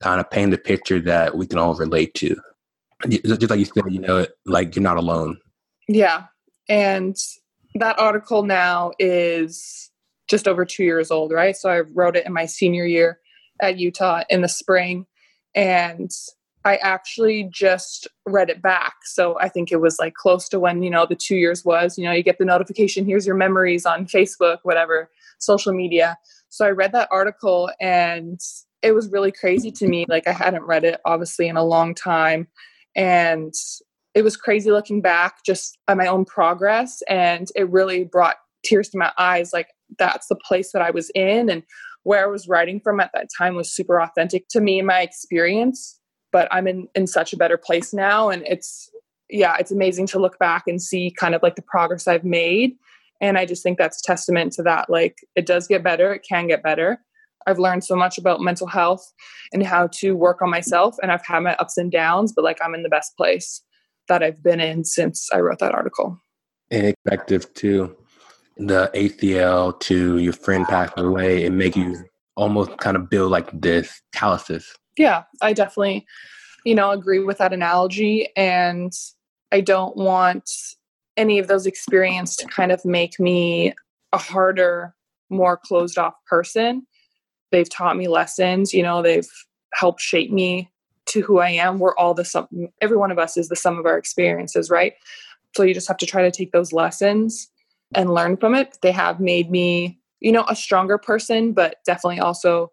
kind 0.00 0.20
of 0.20 0.30
paint 0.30 0.50
the 0.50 0.58
picture 0.58 1.00
that 1.00 1.36
we 1.36 1.46
can 1.46 1.58
all 1.58 1.74
relate 1.74 2.14
to. 2.14 2.36
Just 3.08 3.48
like 3.48 3.58
you 3.58 3.64
said, 3.64 3.84
you 3.88 4.00
know, 4.00 4.26
like 4.46 4.74
you're 4.74 4.82
not 4.82 4.96
alone. 4.96 5.38
Yeah. 5.88 6.24
And 6.68 7.16
that 7.74 7.98
article 7.98 8.42
now 8.42 8.92
is 8.98 9.90
just 10.28 10.48
over 10.48 10.64
two 10.64 10.84
years 10.84 11.10
old, 11.10 11.32
right? 11.32 11.56
So 11.56 11.70
I 11.70 11.80
wrote 11.80 12.16
it 12.16 12.26
in 12.26 12.32
my 12.32 12.46
senior 12.46 12.84
year 12.84 13.20
at 13.60 13.78
Utah 13.78 14.22
in 14.28 14.42
the 14.42 14.48
spring. 14.48 15.06
And 15.54 16.10
I 16.64 16.76
actually 16.76 17.48
just 17.50 18.06
read 18.26 18.50
it 18.50 18.60
back. 18.60 18.94
So 19.04 19.38
I 19.40 19.48
think 19.48 19.72
it 19.72 19.80
was 19.80 19.98
like 19.98 20.14
close 20.14 20.48
to 20.50 20.60
when, 20.60 20.82
you 20.82 20.90
know, 20.90 21.06
the 21.06 21.16
two 21.16 21.36
years 21.36 21.64
was, 21.64 21.96
you 21.96 22.04
know, 22.04 22.12
you 22.12 22.22
get 22.22 22.38
the 22.38 22.44
notification, 22.44 23.06
here's 23.06 23.26
your 23.26 23.34
memories 23.34 23.86
on 23.86 24.06
Facebook, 24.06 24.58
whatever, 24.62 25.10
social 25.40 25.72
media. 25.72 26.16
So 26.48 26.64
I 26.64 26.70
read 26.70 26.92
that 26.92 27.08
article 27.10 27.70
and 27.80 28.40
it 28.82 28.92
was 28.92 29.10
really 29.10 29.32
crazy 29.32 29.70
to 29.72 29.86
me. 29.86 30.06
Like 30.08 30.26
I 30.26 30.32
hadn't 30.32 30.64
read 30.64 30.84
it 30.84 31.00
obviously 31.04 31.48
in 31.48 31.56
a 31.56 31.64
long 31.64 31.94
time. 31.94 32.48
And 32.96 33.52
it 34.14 34.22
was 34.22 34.36
crazy 34.36 34.70
looking 34.70 35.00
back 35.00 35.44
just 35.44 35.78
at 35.86 35.96
my 35.96 36.06
own 36.06 36.24
progress. 36.24 37.02
And 37.08 37.48
it 37.54 37.70
really 37.70 38.04
brought 38.04 38.36
tears 38.64 38.88
to 38.90 38.98
my 38.98 39.12
eyes. 39.18 39.52
Like 39.52 39.68
that's 39.98 40.26
the 40.28 40.36
place 40.36 40.72
that 40.72 40.82
I 40.82 40.90
was 40.90 41.10
in 41.14 41.50
and 41.50 41.62
where 42.02 42.24
I 42.24 42.30
was 42.30 42.48
writing 42.48 42.80
from 42.80 42.98
at 43.00 43.10
that 43.14 43.28
time 43.36 43.54
was 43.54 43.70
super 43.70 44.00
authentic 44.00 44.48
to 44.48 44.60
me, 44.60 44.78
and 44.78 44.86
my 44.86 45.02
experience 45.02 45.98
but 46.32 46.48
I'm 46.50 46.66
in 46.66 46.88
in 46.94 47.06
such 47.06 47.32
a 47.32 47.36
better 47.36 47.58
place 47.58 47.92
now 47.92 48.30
and 48.30 48.42
it's 48.46 48.90
yeah, 49.32 49.56
it's 49.58 49.70
amazing 49.70 50.06
to 50.08 50.18
look 50.18 50.38
back 50.38 50.64
and 50.66 50.82
see 50.82 51.14
kind 51.16 51.34
of 51.34 51.42
like 51.42 51.54
the 51.54 51.62
progress 51.62 52.08
I've 52.08 52.24
made 52.24 52.72
and 53.20 53.38
I 53.38 53.46
just 53.46 53.62
think 53.62 53.78
that's 53.78 54.00
testament 54.00 54.52
to 54.54 54.62
that 54.62 54.90
like 54.90 55.18
it 55.36 55.46
does 55.46 55.66
get 55.66 55.82
better, 55.82 56.12
it 56.12 56.24
can 56.28 56.46
get 56.46 56.62
better. 56.62 56.98
I've 57.46 57.58
learned 57.58 57.84
so 57.84 57.96
much 57.96 58.18
about 58.18 58.40
mental 58.40 58.66
health 58.66 59.04
and 59.52 59.64
how 59.64 59.88
to 59.94 60.14
work 60.14 60.42
on 60.42 60.50
myself 60.50 60.96
and 61.02 61.10
I've 61.10 61.24
had 61.24 61.40
my 61.40 61.54
ups 61.56 61.78
and 61.78 61.90
downs, 61.90 62.32
but 62.34 62.44
like 62.44 62.58
I'm 62.62 62.74
in 62.74 62.82
the 62.82 62.88
best 62.88 63.16
place 63.16 63.62
that 64.08 64.22
I've 64.22 64.42
been 64.42 64.60
in 64.60 64.84
since 64.84 65.28
I 65.32 65.40
wrote 65.40 65.58
that 65.60 65.74
article. 65.74 66.20
And 66.70 66.94
effective 67.06 67.52
to 67.54 67.96
the 68.56 68.90
ACL 68.94 69.78
to 69.80 70.18
your 70.18 70.34
friend 70.34 70.66
passing 70.66 71.04
away 71.04 71.46
and 71.46 71.56
make 71.56 71.76
you 71.76 72.04
almost 72.36 72.76
kind 72.78 72.96
of 72.96 73.08
build 73.08 73.30
like 73.30 73.48
this 73.58 74.00
calluses 74.12 74.70
yeah, 75.00 75.24
I 75.40 75.52
definitely, 75.52 76.06
you 76.64 76.74
know, 76.74 76.90
agree 76.90 77.20
with 77.20 77.38
that 77.38 77.52
analogy. 77.52 78.28
And 78.36 78.92
I 79.50 79.60
don't 79.60 79.96
want 79.96 80.50
any 81.16 81.38
of 81.38 81.48
those 81.48 81.66
experiences 81.66 82.36
to 82.36 82.46
kind 82.46 82.72
of 82.72 82.84
make 82.84 83.18
me 83.18 83.74
a 84.12 84.18
harder, 84.18 84.94
more 85.28 85.56
closed 85.56 85.98
off 85.98 86.14
person. 86.26 86.86
They've 87.52 87.68
taught 87.68 87.96
me 87.96 88.08
lessons, 88.08 88.72
you 88.72 88.82
know, 88.82 89.02
they've 89.02 89.28
helped 89.74 90.00
shape 90.00 90.30
me 90.30 90.70
to 91.06 91.20
who 91.20 91.38
I 91.38 91.50
am. 91.50 91.78
We're 91.78 91.96
all 91.96 92.14
the 92.14 92.24
sum, 92.24 92.48
every 92.80 92.96
one 92.96 93.10
of 93.10 93.18
us 93.18 93.36
is 93.36 93.48
the 93.48 93.56
sum 93.56 93.78
of 93.78 93.86
our 93.86 93.98
experiences, 93.98 94.70
right? 94.70 94.94
So 95.56 95.62
you 95.64 95.74
just 95.74 95.88
have 95.88 95.96
to 95.98 96.06
try 96.06 96.22
to 96.22 96.30
take 96.30 96.52
those 96.52 96.72
lessons 96.72 97.50
and 97.94 98.14
learn 98.14 98.36
from 98.36 98.54
it. 98.54 98.78
They 98.82 98.92
have 98.92 99.18
made 99.18 99.50
me, 99.50 99.98
you 100.20 100.30
know, 100.30 100.44
a 100.48 100.54
stronger 100.54 100.98
person, 100.98 101.52
but 101.52 101.76
definitely 101.84 102.20
also 102.20 102.70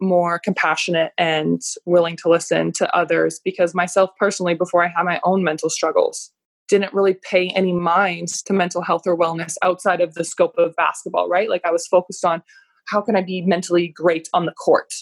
more 0.00 0.38
compassionate 0.38 1.12
and 1.18 1.60
willing 1.84 2.16
to 2.16 2.28
listen 2.28 2.72
to 2.72 2.96
others 2.96 3.40
because 3.44 3.74
myself 3.74 4.10
personally 4.18 4.54
before 4.54 4.84
i 4.84 4.88
had 4.88 5.04
my 5.04 5.20
own 5.24 5.42
mental 5.42 5.70
struggles 5.70 6.32
didn't 6.68 6.92
really 6.92 7.14
pay 7.14 7.48
any 7.50 7.72
mind 7.72 8.28
to 8.28 8.52
mental 8.52 8.82
health 8.82 9.02
or 9.06 9.16
wellness 9.16 9.54
outside 9.62 10.00
of 10.00 10.14
the 10.14 10.24
scope 10.24 10.54
of 10.58 10.74
basketball 10.76 11.28
right? 11.28 11.50
Like 11.50 11.64
i 11.64 11.70
was 11.70 11.86
focused 11.86 12.24
on 12.24 12.42
how 12.86 13.00
can 13.00 13.16
i 13.16 13.22
be 13.22 13.42
mentally 13.42 13.88
great 13.88 14.28
on 14.32 14.46
the 14.46 14.52
court 14.52 14.92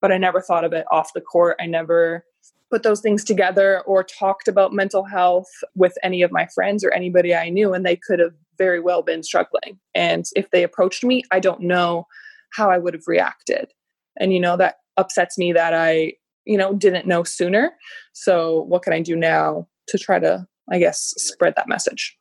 but 0.00 0.12
i 0.12 0.18
never 0.18 0.40
thought 0.40 0.64
of 0.64 0.72
it 0.72 0.86
off 0.90 1.12
the 1.14 1.20
court. 1.20 1.56
I 1.60 1.66
never 1.66 2.24
put 2.70 2.82
those 2.82 3.00
things 3.00 3.24
together 3.24 3.80
or 3.86 4.04
talked 4.04 4.46
about 4.46 4.74
mental 4.74 5.04
health 5.04 5.48
with 5.74 5.96
any 6.02 6.22
of 6.22 6.30
my 6.30 6.46
friends 6.54 6.84
or 6.84 6.92
anybody 6.92 7.34
i 7.34 7.48
knew 7.48 7.72
and 7.72 7.84
they 7.84 7.96
could 7.96 8.18
have 8.18 8.34
very 8.56 8.80
well 8.80 9.02
been 9.02 9.22
struggling. 9.22 9.78
And 9.94 10.24
if 10.34 10.50
they 10.50 10.62
approached 10.62 11.04
me 11.04 11.24
i 11.30 11.40
don't 11.40 11.60
know 11.60 12.06
how 12.50 12.70
i 12.70 12.78
would 12.78 12.94
have 12.94 13.06
reacted. 13.06 13.72
And 14.18 14.32
you 14.32 14.40
know 14.40 14.56
that 14.56 14.76
upsets 14.96 15.38
me 15.38 15.52
that 15.52 15.74
i 15.74 16.12
you 16.44 16.56
know 16.56 16.74
didn't 16.74 17.06
know 17.06 17.22
sooner. 17.24 17.72
So 18.12 18.62
what 18.62 18.82
can 18.82 18.92
i 18.92 19.00
do 19.00 19.16
now 19.16 19.66
to 19.88 19.98
try 19.98 20.18
to 20.18 20.46
i 20.70 20.78
guess 20.78 21.14
spread 21.16 21.54
that 21.56 21.68
message. 21.68 22.16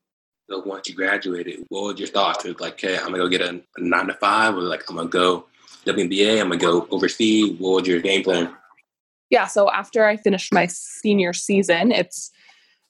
so 0.50 0.62
once 0.66 0.88
you 0.88 0.96
graduated 0.96 1.66
what 1.70 1.84
were 1.84 1.94
your 1.94 2.08
thoughts? 2.08 2.46
It 2.46 2.54
was 2.54 2.62
like 2.62 2.74
okay 2.74 2.98
i'm 2.98 3.06
gonna 3.06 3.18
go 3.18 3.28
get 3.28 3.42
a, 3.42 3.62
a 3.78 3.82
nine 3.82 4.08
to 4.08 4.14
five 4.14 4.56
or 4.56 4.62
like 4.62 4.84
i'm 4.90 4.96
gonna 4.96 5.10
go 5.10 5.46
WNBA, 5.86 6.42
i'm 6.42 6.50
gonna 6.50 6.58
go 6.58 6.86
overseas. 6.92 7.58
What 7.60 7.82
was 7.82 7.88
your 7.88 8.02
game 8.02 8.24
plan? 8.24 8.54
Yeah 9.30 9.48
so 9.48 9.72
after 9.72 10.06
i 10.06 10.18
finished 10.18 10.54
my 10.54 10.68
senior 10.68 11.34
season 11.34 11.92
it's 11.92 12.32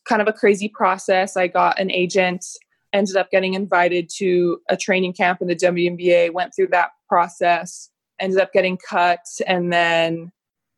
kind 0.08 0.22
of 0.22 0.28
a 0.28 0.34
crazy 0.34 0.70
process. 0.70 1.36
I 1.38 1.48
got 1.48 1.80
an 1.80 1.92
agent 1.92 2.46
ended 2.94 3.18
up 3.18 3.30
getting 3.30 3.54
invited 3.54 4.10
to 4.18 4.60
a 4.70 4.78
training 4.78 5.14
camp 5.14 5.42
in 5.42 5.48
the 5.48 5.56
WNBA 5.56 6.32
went 6.32 6.56
through 6.56 6.70
that 6.70 6.92
process 7.10 7.90
ended 8.20 8.40
up 8.40 8.52
getting 8.54 8.78
cut 8.78 9.20
and 9.46 9.72
then 9.72 10.32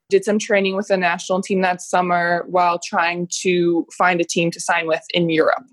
did 0.09 0.25
some 0.25 0.39
training 0.39 0.75
with 0.75 0.87
the 0.87 0.97
national 0.97 1.41
team 1.41 1.61
that 1.61 1.81
summer 1.81 2.45
while 2.47 2.79
trying 2.79 3.27
to 3.41 3.85
find 3.97 4.19
a 4.19 4.25
team 4.25 4.51
to 4.51 4.59
sign 4.59 4.87
with 4.87 5.03
in 5.13 5.29
Europe. 5.29 5.63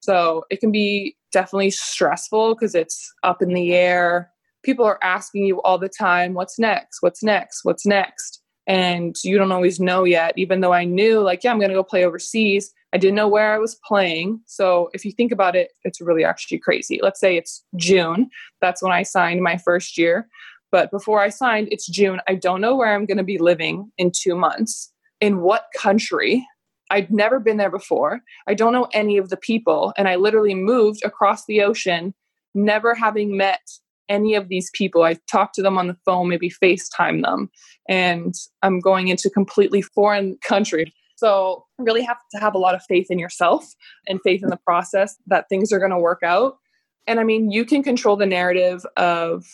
So 0.00 0.44
it 0.50 0.60
can 0.60 0.70
be 0.70 1.16
definitely 1.32 1.70
stressful 1.70 2.54
because 2.54 2.74
it's 2.74 3.12
up 3.22 3.42
in 3.42 3.54
the 3.54 3.74
air. 3.74 4.30
People 4.62 4.84
are 4.84 5.02
asking 5.02 5.46
you 5.46 5.62
all 5.62 5.78
the 5.78 5.88
time, 5.88 6.34
what's 6.34 6.58
next? 6.58 6.98
What's 7.00 7.22
next? 7.22 7.64
What's 7.64 7.86
next? 7.86 8.42
And 8.68 9.14
you 9.22 9.38
don't 9.38 9.52
always 9.52 9.78
know 9.78 10.04
yet, 10.04 10.34
even 10.36 10.60
though 10.60 10.72
I 10.72 10.84
knew, 10.84 11.20
like, 11.20 11.44
yeah, 11.44 11.52
I'm 11.52 11.58
going 11.58 11.70
to 11.70 11.76
go 11.76 11.84
play 11.84 12.04
overseas. 12.04 12.72
I 12.92 12.98
didn't 12.98 13.14
know 13.14 13.28
where 13.28 13.54
I 13.54 13.58
was 13.58 13.78
playing. 13.86 14.40
So 14.46 14.90
if 14.92 15.04
you 15.04 15.12
think 15.12 15.30
about 15.30 15.54
it, 15.54 15.70
it's 15.84 16.00
really 16.00 16.24
actually 16.24 16.58
crazy. 16.58 16.98
Let's 17.00 17.20
say 17.20 17.36
it's 17.36 17.62
June. 17.76 18.28
That's 18.60 18.82
when 18.82 18.92
I 18.92 19.04
signed 19.04 19.42
my 19.42 19.56
first 19.56 19.96
year. 19.96 20.28
But 20.72 20.90
before 20.90 21.20
I 21.20 21.28
signed, 21.28 21.68
it's 21.70 21.86
June. 21.86 22.20
I 22.28 22.34
don't 22.34 22.60
know 22.60 22.76
where 22.76 22.94
I'm 22.94 23.06
going 23.06 23.18
to 23.18 23.24
be 23.24 23.38
living 23.38 23.90
in 23.98 24.10
two 24.14 24.34
months, 24.34 24.92
in 25.20 25.40
what 25.40 25.66
country. 25.76 26.46
I'd 26.90 27.10
never 27.10 27.40
been 27.40 27.56
there 27.56 27.70
before. 27.70 28.20
I 28.46 28.54
don't 28.54 28.72
know 28.72 28.88
any 28.92 29.16
of 29.16 29.28
the 29.28 29.36
people. 29.36 29.92
And 29.96 30.08
I 30.08 30.16
literally 30.16 30.54
moved 30.54 31.00
across 31.04 31.44
the 31.46 31.62
ocean, 31.62 32.14
never 32.54 32.94
having 32.94 33.36
met 33.36 33.60
any 34.08 34.34
of 34.34 34.48
these 34.48 34.70
people. 34.72 35.02
I 35.02 35.16
talked 35.30 35.54
to 35.56 35.62
them 35.62 35.78
on 35.78 35.88
the 35.88 35.96
phone, 36.04 36.28
maybe 36.28 36.50
FaceTime 36.50 37.22
them. 37.22 37.50
And 37.88 38.34
I'm 38.62 38.78
going 38.78 39.08
into 39.08 39.30
completely 39.30 39.82
foreign 39.82 40.38
country. 40.46 40.92
So 41.16 41.64
really 41.78 42.02
have 42.02 42.18
to 42.32 42.38
have 42.38 42.54
a 42.54 42.58
lot 42.58 42.74
of 42.74 42.82
faith 42.88 43.06
in 43.10 43.18
yourself 43.18 43.64
and 44.06 44.20
faith 44.22 44.42
in 44.42 44.50
the 44.50 44.58
process 44.58 45.16
that 45.26 45.48
things 45.48 45.72
are 45.72 45.78
going 45.78 45.90
to 45.90 45.98
work 45.98 46.22
out. 46.22 46.58
And 47.06 47.20
I 47.20 47.24
mean, 47.24 47.50
you 47.50 47.64
can 47.64 47.82
control 47.82 48.16
the 48.16 48.26
narrative 48.26 48.84
of 48.96 49.44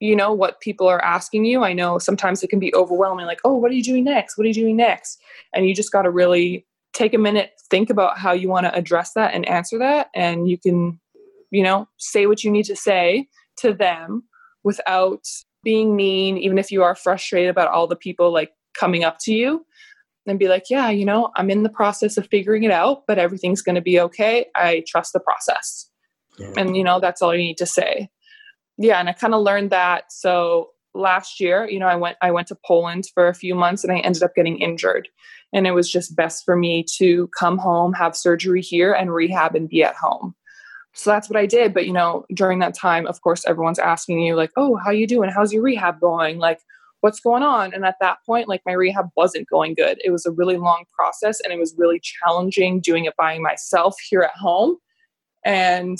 you 0.00 0.16
know 0.16 0.32
what 0.32 0.60
people 0.60 0.88
are 0.88 1.02
asking 1.04 1.44
you. 1.44 1.62
I 1.62 1.72
know 1.72 1.98
sometimes 1.98 2.42
it 2.42 2.48
can 2.48 2.58
be 2.58 2.74
overwhelming 2.74 3.26
like 3.26 3.40
oh 3.44 3.54
what 3.54 3.70
are 3.70 3.74
you 3.74 3.82
doing 3.82 4.04
next? 4.04 4.36
What 4.36 4.44
are 4.44 4.48
you 4.48 4.54
doing 4.54 4.76
next? 4.76 5.20
And 5.54 5.66
you 5.66 5.74
just 5.74 5.92
got 5.92 6.02
to 6.02 6.10
really 6.10 6.66
take 6.92 7.14
a 7.14 7.18
minute 7.18 7.52
think 7.70 7.88
about 7.88 8.18
how 8.18 8.32
you 8.32 8.48
want 8.48 8.66
to 8.66 8.74
address 8.74 9.12
that 9.12 9.32
and 9.32 9.48
answer 9.48 9.78
that. 9.78 10.08
And 10.14 10.48
you 10.48 10.58
can 10.58 10.98
you 11.50 11.62
know 11.62 11.88
say 11.98 12.26
what 12.26 12.42
you 12.42 12.50
need 12.50 12.64
to 12.64 12.76
say 12.76 13.28
to 13.58 13.72
them 13.72 14.24
without 14.64 15.26
being 15.62 15.94
mean 15.94 16.38
even 16.38 16.58
if 16.58 16.70
you 16.70 16.82
are 16.82 16.94
frustrated 16.94 17.50
about 17.50 17.68
all 17.68 17.86
the 17.86 17.96
people 17.96 18.32
like 18.32 18.52
coming 18.74 19.04
up 19.04 19.18
to 19.20 19.32
you 19.32 19.64
and 20.26 20.38
be 20.38 20.48
like 20.48 20.64
yeah 20.70 20.88
you 20.88 21.04
know 21.04 21.30
i'm 21.36 21.50
in 21.50 21.62
the 21.62 21.68
process 21.68 22.16
of 22.16 22.26
figuring 22.28 22.62
it 22.62 22.70
out 22.70 23.02
but 23.06 23.18
everything's 23.18 23.62
going 23.62 23.74
to 23.74 23.80
be 23.80 24.00
okay. 24.00 24.46
I 24.54 24.84
trust 24.86 25.12
the 25.12 25.20
process. 25.20 25.86
Yeah. 26.38 26.52
and 26.56 26.76
you 26.76 26.84
know 26.84 27.00
that's 27.00 27.20
all 27.20 27.34
you 27.34 27.42
need 27.42 27.58
to 27.58 27.66
say 27.66 28.08
yeah 28.80 28.98
and 28.98 29.08
i 29.08 29.12
kind 29.12 29.34
of 29.34 29.42
learned 29.42 29.70
that 29.70 30.10
so 30.10 30.70
last 30.94 31.38
year 31.38 31.68
you 31.68 31.78
know 31.78 31.86
i 31.86 31.94
went 31.94 32.16
i 32.20 32.30
went 32.32 32.48
to 32.48 32.56
poland 32.66 33.04
for 33.14 33.28
a 33.28 33.34
few 33.34 33.54
months 33.54 33.84
and 33.84 33.92
i 33.92 33.98
ended 33.98 34.22
up 34.24 34.34
getting 34.34 34.58
injured. 34.58 35.08
And 35.52 35.66
it 35.66 35.72
was 35.72 35.90
just 35.90 36.14
best 36.14 36.44
for 36.44 36.54
me 36.56 36.84
to 36.96 37.28
come 37.36 37.58
home 37.58 37.92
have 37.92 38.16
surgery 38.16 38.62
here 38.62 38.92
and 38.92 39.12
rehab 39.12 39.56
and 39.56 39.68
be 39.68 39.82
at 39.82 39.96
home. 39.96 40.34
So 40.94 41.10
that's 41.10 41.28
what 41.28 41.36
i 41.36 41.46
did 41.46 41.74
but 41.74 41.86
you 41.86 41.92
know 41.92 42.24
during 42.34 42.58
that 42.60 42.74
time 42.74 43.06
of 43.06 43.20
course 43.20 43.44
everyone's 43.46 43.78
asking 43.78 44.20
you 44.20 44.34
like 44.34 44.50
oh 44.56 44.76
how 44.76 44.90
you 44.90 45.06
doing? 45.06 45.30
How's 45.30 45.52
your 45.52 45.62
rehab 45.62 46.00
going? 46.00 46.38
Like 46.38 46.60
what's 47.00 47.20
going 47.20 47.42
on? 47.42 47.72
And 47.72 47.84
at 47.84 47.96
that 48.00 48.18
point 48.26 48.48
like 48.48 48.62
my 48.66 48.72
rehab 48.72 49.10
wasn't 49.16 49.48
going 49.48 49.74
good. 49.74 49.98
It 50.04 50.10
was 50.10 50.26
a 50.26 50.32
really 50.32 50.56
long 50.56 50.84
process 50.92 51.40
and 51.40 51.52
it 51.52 51.58
was 51.58 51.74
really 51.76 52.00
challenging 52.00 52.80
doing 52.80 53.04
it 53.04 53.16
by 53.16 53.38
myself 53.38 53.96
here 54.08 54.22
at 54.22 54.36
home. 54.36 54.76
And 55.44 55.98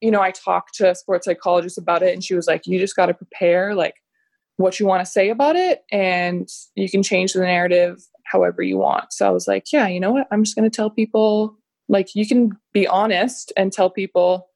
you 0.00 0.10
know, 0.10 0.22
I 0.22 0.30
talked 0.30 0.74
to 0.76 0.90
a 0.90 0.94
sports 0.94 1.26
psychologist 1.26 1.78
about 1.78 2.02
it 2.02 2.14
and 2.14 2.24
she 2.24 2.34
was 2.34 2.46
like, 2.46 2.66
you 2.66 2.78
just 2.78 2.96
got 2.96 3.06
to 3.06 3.14
prepare 3.14 3.74
like 3.74 3.96
what 4.56 4.78
you 4.80 4.86
want 4.86 5.04
to 5.04 5.10
say 5.10 5.30
about 5.30 5.56
it 5.56 5.84
and 5.90 6.48
you 6.74 6.88
can 6.90 7.02
change 7.02 7.32
the 7.32 7.40
narrative 7.40 8.02
however 8.24 8.62
you 8.62 8.78
want. 8.78 9.12
So 9.12 9.26
I 9.26 9.30
was 9.30 9.48
like, 9.48 9.72
yeah, 9.72 9.88
you 9.88 10.00
know 10.00 10.12
what? 10.12 10.28
I'm 10.30 10.44
just 10.44 10.56
going 10.56 10.68
to 10.70 10.74
tell 10.74 10.90
people 10.90 11.56
like 11.88 12.14
you 12.14 12.26
can 12.26 12.52
be 12.72 12.86
honest 12.86 13.52
and 13.56 13.72
tell 13.72 13.90
people, 13.90 14.48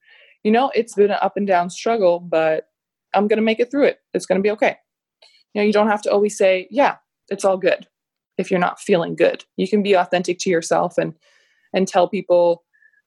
you 0.45 0.53
know, 0.53 0.71
it's 0.75 0.95
been 0.95 1.11
an 1.11 1.19
up 1.21 1.37
and 1.37 1.47
down 1.47 1.71
struggle, 1.71 2.21
but 2.21 2.69
I'm 3.15 3.29
going 3.29 3.39
to 3.39 3.43
make 3.43 3.61
it 3.61 3.71
through 3.71 3.85
it. 3.85 3.99
It's 4.13 4.27
going 4.27 4.39
to 4.39 4.43
be 4.43 4.51
okay. 4.53 4.77
You 5.53 5.61
know, 5.61 5.67
you 5.67 5.73
don't 5.73 5.89
have 5.89 6.03
to 6.03 6.13
always 6.13 6.37
say, 6.37 6.69
yeah, 6.71 6.97
it's 7.29 7.45
all 7.45 7.57
good 7.57 7.87
if 8.39 8.51
you're 8.51 8.61
not 8.61 8.81
feeling 8.81 9.15
good. 9.15 9.45
You 9.57 9.69
can 9.69 9.83
be 9.83 9.95
authentic 9.95 10.39
to 10.41 10.51
yourself 10.51 10.99
and 10.99 11.15
and 11.73 11.89
tell 11.89 12.09
people 12.09 12.65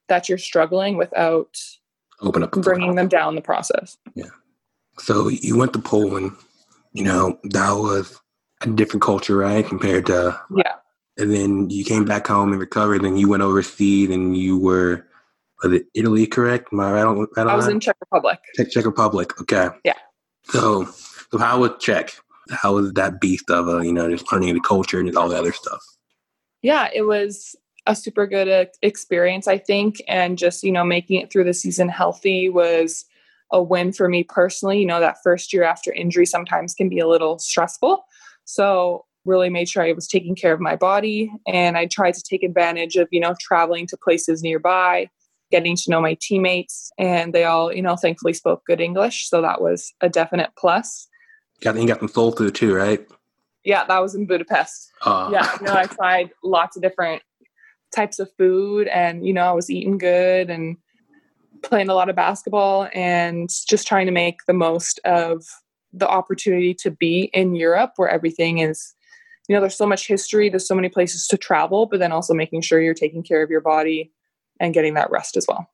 that 0.08 0.28
you're 0.28 0.36
struggling 0.36 0.96
without 0.96 1.56
Open 2.20 2.42
up. 2.42 2.52
bringing 2.52 2.94
them 2.96 3.08
down 3.08 3.34
the 3.34 3.40
process. 3.40 3.96
Yeah. 4.14 4.26
So 4.98 5.28
you 5.28 5.56
went 5.56 5.72
to 5.74 5.78
Poland. 5.78 6.32
You 6.92 7.04
know 7.04 7.38
that 7.44 7.72
was 7.72 8.18
a 8.62 8.68
different 8.68 9.02
culture, 9.02 9.36
right, 9.36 9.64
compared 9.64 10.06
to 10.06 10.40
yeah. 10.56 10.74
And 11.16 11.32
then 11.32 11.70
you 11.70 11.84
came 11.84 12.04
back 12.04 12.26
home 12.26 12.52
and 12.52 12.60
recovered. 12.60 13.04
And 13.04 13.18
you 13.18 13.28
went 13.28 13.42
overseas, 13.42 14.10
and 14.10 14.36
you 14.36 14.58
were 14.58 15.06
was 15.62 15.72
it 15.72 15.86
Italy? 15.94 16.26
Correct? 16.26 16.68
Am 16.72 16.80
I 16.80 16.92
right 16.92 17.04
on? 17.04 17.26
Right 17.36 17.46
I 17.46 17.56
was 17.56 17.68
in 17.68 17.80
Czech 17.80 17.96
Republic. 18.00 18.38
Czech, 18.56 18.70
Czech 18.70 18.84
Republic. 18.84 19.40
Okay. 19.40 19.68
Yeah. 19.84 19.94
So, 20.44 20.88
so 21.30 21.38
how 21.38 21.60
was 21.60 21.72
Czech? 21.80 22.14
How 22.50 22.74
was 22.74 22.92
that 22.94 23.20
beast 23.20 23.50
of 23.50 23.68
a 23.68 23.84
you 23.84 23.92
know 23.92 24.08
just 24.08 24.32
learning 24.32 24.54
the 24.54 24.60
culture 24.60 25.00
and 25.00 25.16
all 25.16 25.28
the 25.28 25.38
other 25.38 25.52
stuff? 25.52 25.82
Yeah, 26.62 26.88
it 26.92 27.02
was 27.02 27.54
a 27.88 27.96
super 27.96 28.26
good 28.26 28.68
experience, 28.82 29.48
I 29.48 29.58
think, 29.58 30.00
and 30.06 30.38
just 30.38 30.62
you 30.62 30.70
know 30.70 30.84
making 30.84 31.20
it 31.20 31.32
through 31.32 31.44
the 31.44 31.54
season 31.54 31.88
healthy 31.88 32.48
was 32.48 33.04
a 33.50 33.60
win 33.60 33.92
for 33.92 34.08
me 34.08 34.22
personally. 34.22 34.78
You 34.78 34.86
know 34.86 35.00
that 35.00 35.16
first 35.24 35.52
year 35.52 35.64
after 35.64 35.92
injury 35.92 36.26
sometimes 36.26 36.74
can 36.74 36.88
be 36.88 37.00
a 37.00 37.08
little 37.08 37.38
stressful, 37.38 38.04
so 38.44 39.06
really 39.24 39.48
made 39.48 39.68
sure 39.68 39.82
I 39.82 39.92
was 39.92 40.06
taking 40.06 40.36
care 40.36 40.52
of 40.52 40.60
my 40.60 40.76
body, 40.76 41.32
and 41.46 41.76
I 41.76 41.86
tried 41.86 42.14
to 42.14 42.22
take 42.22 42.44
advantage 42.44 42.96
of 42.96 43.08
you 43.10 43.20
know 43.20 43.34
traveling 43.40 43.86
to 43.88 43.96
places 43.96 44.42
nearby 44.42 45.08
getting 45.50 45.74
to 45.74 45.90
know 45.90 46.00
my 46.00 46.14
teammates 46.20 46.90
and 46.98 47.32
they 47.32 47.44
all 47.44 47.72
you 47.72 47.80
know 47.80 47.96
thankfully 47.96 48.34
spoke 48.34 48.62
good 48.66 48.82
english 48.82 49.30
so 49.30 49.40
that 49.40 49.62
was 49.62 49.94
a 50.02 50.08
definite 50.10 50.50
plus 50.58 51.08
got 51.62 51.74
you 51.74 51.86
got 51.86 52.00
them 52.00 52.08
soul 52.08 52.32
food 52.32 52.54
too 52.54 52.74
right 52.74 53.08
yeah 53.64 53.82
that 53.86 53.98
was 54.00 54.14
in 54.14 54.26
budapest 54.26 54.90
uh. 55.06 55.30
yeah 55.32 55.56
you 55.58 55.66
know 55.66 55.72
i 55.72 55.86
tried 55.86 56.30
lots 56.44 56.76
of 56.76 56.82
different 56.82 57.22
types 57.94 58.18
of 58.18 58.30
food 58.36 58.86
and 58.88 59.26
you 59.26 59.32
know 59.32 59.42
i 59.42 59.52
was 59.52 59.70
eating 59.70 59.98
good 59.98 60.50
and 60.50 60.76
playing 61.62 61.88
a 61.88 61.94
lot 61.94 62.08
of 62.08 62.16
basketball 62.16 62.88
and 62.94 63.50
just 63.66 63.86
trying 63.86 64.06
to 64.06 64.12
make 64.12 64.38
the 64.46 64.52
most 64.52 65.00
of 65.04 65.44
the 65.92 66.08
opportunity 66.08 66.74
to 66.74 66.90
be 66.90 67.30
in 67.32 67.54
europe 67.54 67.92
where 67.96 68.08
everything 68.08 68.58
is 68.58 68.94
you 69.48 69.54
know 69.54 69.60
there's 69.60 69.76
so 69.76 69.86
much 69.86 70.06
history 70.06 70.48
there's 70.48 70.68
so 70.68 70.74
many 70.74 70.88
places 70.88 71.26
to 71.26 71.36
travel 71.36 71.86
but 71.86 71.98
then 71.98 72.12
also 72.12 72.34
making 72.34 72.60
sure 72.60 72.80
you're 72.80 72.94
taking 72.94 73.22
care 73.22 73.42
of 73.42 73.50
your 73.50 73.62
body 73.62 74.12
and 74.60 74.74
getting 74.74 74.94
that 74.94 75.10
rest 75.10 75.36
as 75.36 75.46
well. 75.46 75.68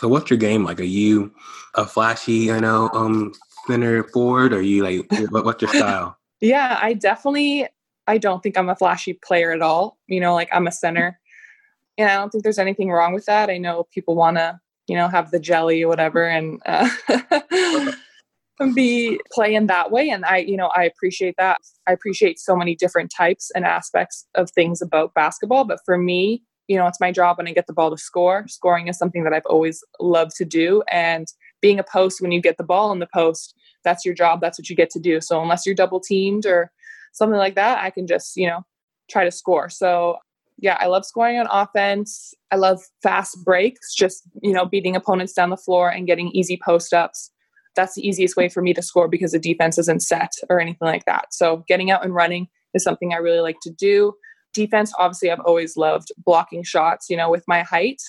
So 0.00 0.08
what's 0.08 0.30
your 0.30 0.38
game 0.38 0.64
like? 0.64 0.80
Are 0.80 0.84
you 0.84 1.32
a 1.74 1.84
flashy, 1.84 2.32
you 2.32 2.60
know, 2.60 2.88
um 2.92 3.32
center 3.66 4.04
forward? 4.04 4.52
Or 4.52 4.58
are 4.58 4.62
you 4.62 4.82
like 4.82 5.06
what's 5.30 5.62
your 5.62 5.72
style? 5.72 6.16
yeah, 6.40 6.78
I 6.80 6.94
definitely 6.94 7.66
I 8.06 8.18
don't 8.18 8.42
think 8.42 8.56
I'm 8.56 8.68
a 8.68 8.76
flashy 8.76 9.14
player 9.14 9.52
at 9.52 9.60
all. 9.60 9.98
You 10.06 10.20
know, 10.20 10.34
like 10.34 10.48
I'm 10.52 10.66
a 10.66 10.72
center. 10.72 11.18
And 11.98 12.08
I 12.08 12.14
don't 12.14 12.30
think 12.30 12.44
there's 12.44 12.58
anything 12.58 12.90
wrong 12.90 13.12
with 13.12 13.26
that. 13.26 13.50
I 13.50 13.58
know 13.58 13.86
people 13.92 14.14
want 14.14 14.36
to, 14.36 14.58
you 14.86 14.96
know, 14.96 15.08
have 15.08 15.30
the 15.30 15.40
jelly 15.40 15.82
or 15.82 15.88
whatever 15.88 16.24
and 16.24 16.62
uh, 16.64 16.88
be 18.74 19.20
playing 19.32 19.66
that 19.66 19.90
way 19.90 20.08
and 20.08 20.24
I, 20.24 20.38
you 20.38 20.56
know, 20.56 20.70
I 20.74 20.84
appreciate 20.84 21.34
that. 21.38 21.58
I 21.86 21.92
appreciate 21.92 22.38
so 22.38 22.56
many 22.56 22.74
different 22.74 23.12
types 23.14 23.50
and 23.54 23.64
aspects 23.64 24.26
of 24.34 24.50
things 24.50 24.80
about 24.80 25.14
basketball, 25.14 25.64
but 25.64 25.80
for 25.84 25.98
me, 25.98 26.42
you 26.68 26.76
know, 26.76 26.86
it's 26.86 27.00
my 27.00 27.10
job 27.10 27.38
when 27.38 27.48
I 27.48 27.52
get 27.52 27.66
the 27.66 27.72
ball 27.72 27.90
to 27.90 27.96
score. 27.96 28.46
Scoring 28.46 28.88
is 28.88 28.98
something 28.98 29.24
that 29.24 29.32
I've 29.32 29.46
always 29.46 29.82
loved 30.00 30.36
to 30.36 30.44
do. 30.44 30.82
And 30.92 31.26
being 31.62 31.78
a 31.78 31.84
post, 31.84 32.20
when 32.20 32.30
you 32.30 32.40
get 32.40 32.58
the 32.58 32.64
ball 32.64 32.92
in 32.92 32.98
the 32.98 33.08
post, 33.12 33.54
that's 33.84 34.04
your 34.04 34.14
job. 34.14 34.40
That's 34.40 34.58
what 34.58 34.68
you 34.68 34.76
get 34.76 34.90
to 34.90 35.00
do. 35.00 35.20
So 35.20 35.40
unless 35.40 35.64
you're 35.64 35.74
double 35.74 35.98
teamed 35.98 36.44
or 36.44 36.70
something 37.12 37.38
like 37.38 37.54
that, 37.54 37.82
I 37.82 37.90
can 37.90 38.06
just, 38.06 38.36
you 38.36 38.46
know, 38.46 38.64
try 39.10 39.24
to 39.24 39.30
score. 39.30 39.70
So 39.70 40.18
yeah, 40.58 40.76
I 40.80 40.86
love 40.86 41.04
scoring 41.04 41.38
on 41.38 41.46
offense. 41.50 42.34
I 42.50 42.56
love 42.56 42.80
fast 43.02 43.44
breaks, 43.44 43.94
just, 43.94 44.24
you 44.42 44.52
know, 44.52 44.66
beating 44.66 44.96
opponents 44.96 45.32
down 45.32 45.50
the 45.50 45.56
floor 45.56 45.88
and 45.88 46.06
getting 46.06 46.30
easy 46.32 46.58
post 46.62 46.92
ups. 46.92 47.30
That's 47.76 47.94
the 47.94 48.06
easiest 48.06 48.36
way 48.36 48.48
for 48.48 48.60
me 48.60 48.74
to 48.74 48.82
score 48.82 49.08
because 49.08 49.32
the 49.32 49.38
defense 49.38 49.78
isn't 49.78 50.02
set 50.02 50.32
or 50.50 50.60
anything 50.60 50.86
like 50.86 51.04
that. 51.04 51.32
So 51.32 51.64
getting 51.68 51.90
out 51.90 52.04
and 52.04 52.14
running 52.14 52.48
is 52.74 52.82
something 52.82 53.12
I 53.12 53.18
really 53.18 53.40
like 53.40 53.58
to 53.62 53.70
do 53.70 54.14
defense 54.54 54.92
obviously 54.98 55.30
i've 55.30 55.40
always 55.40 55.76
loved 55.76 56.10
blocking 56.24 56.62
shots 56.62 57.10
you 57.10 57.16
know 57.16 57.30
with 57.30 57.44
my 57.46 57.62
height 57.62 58.00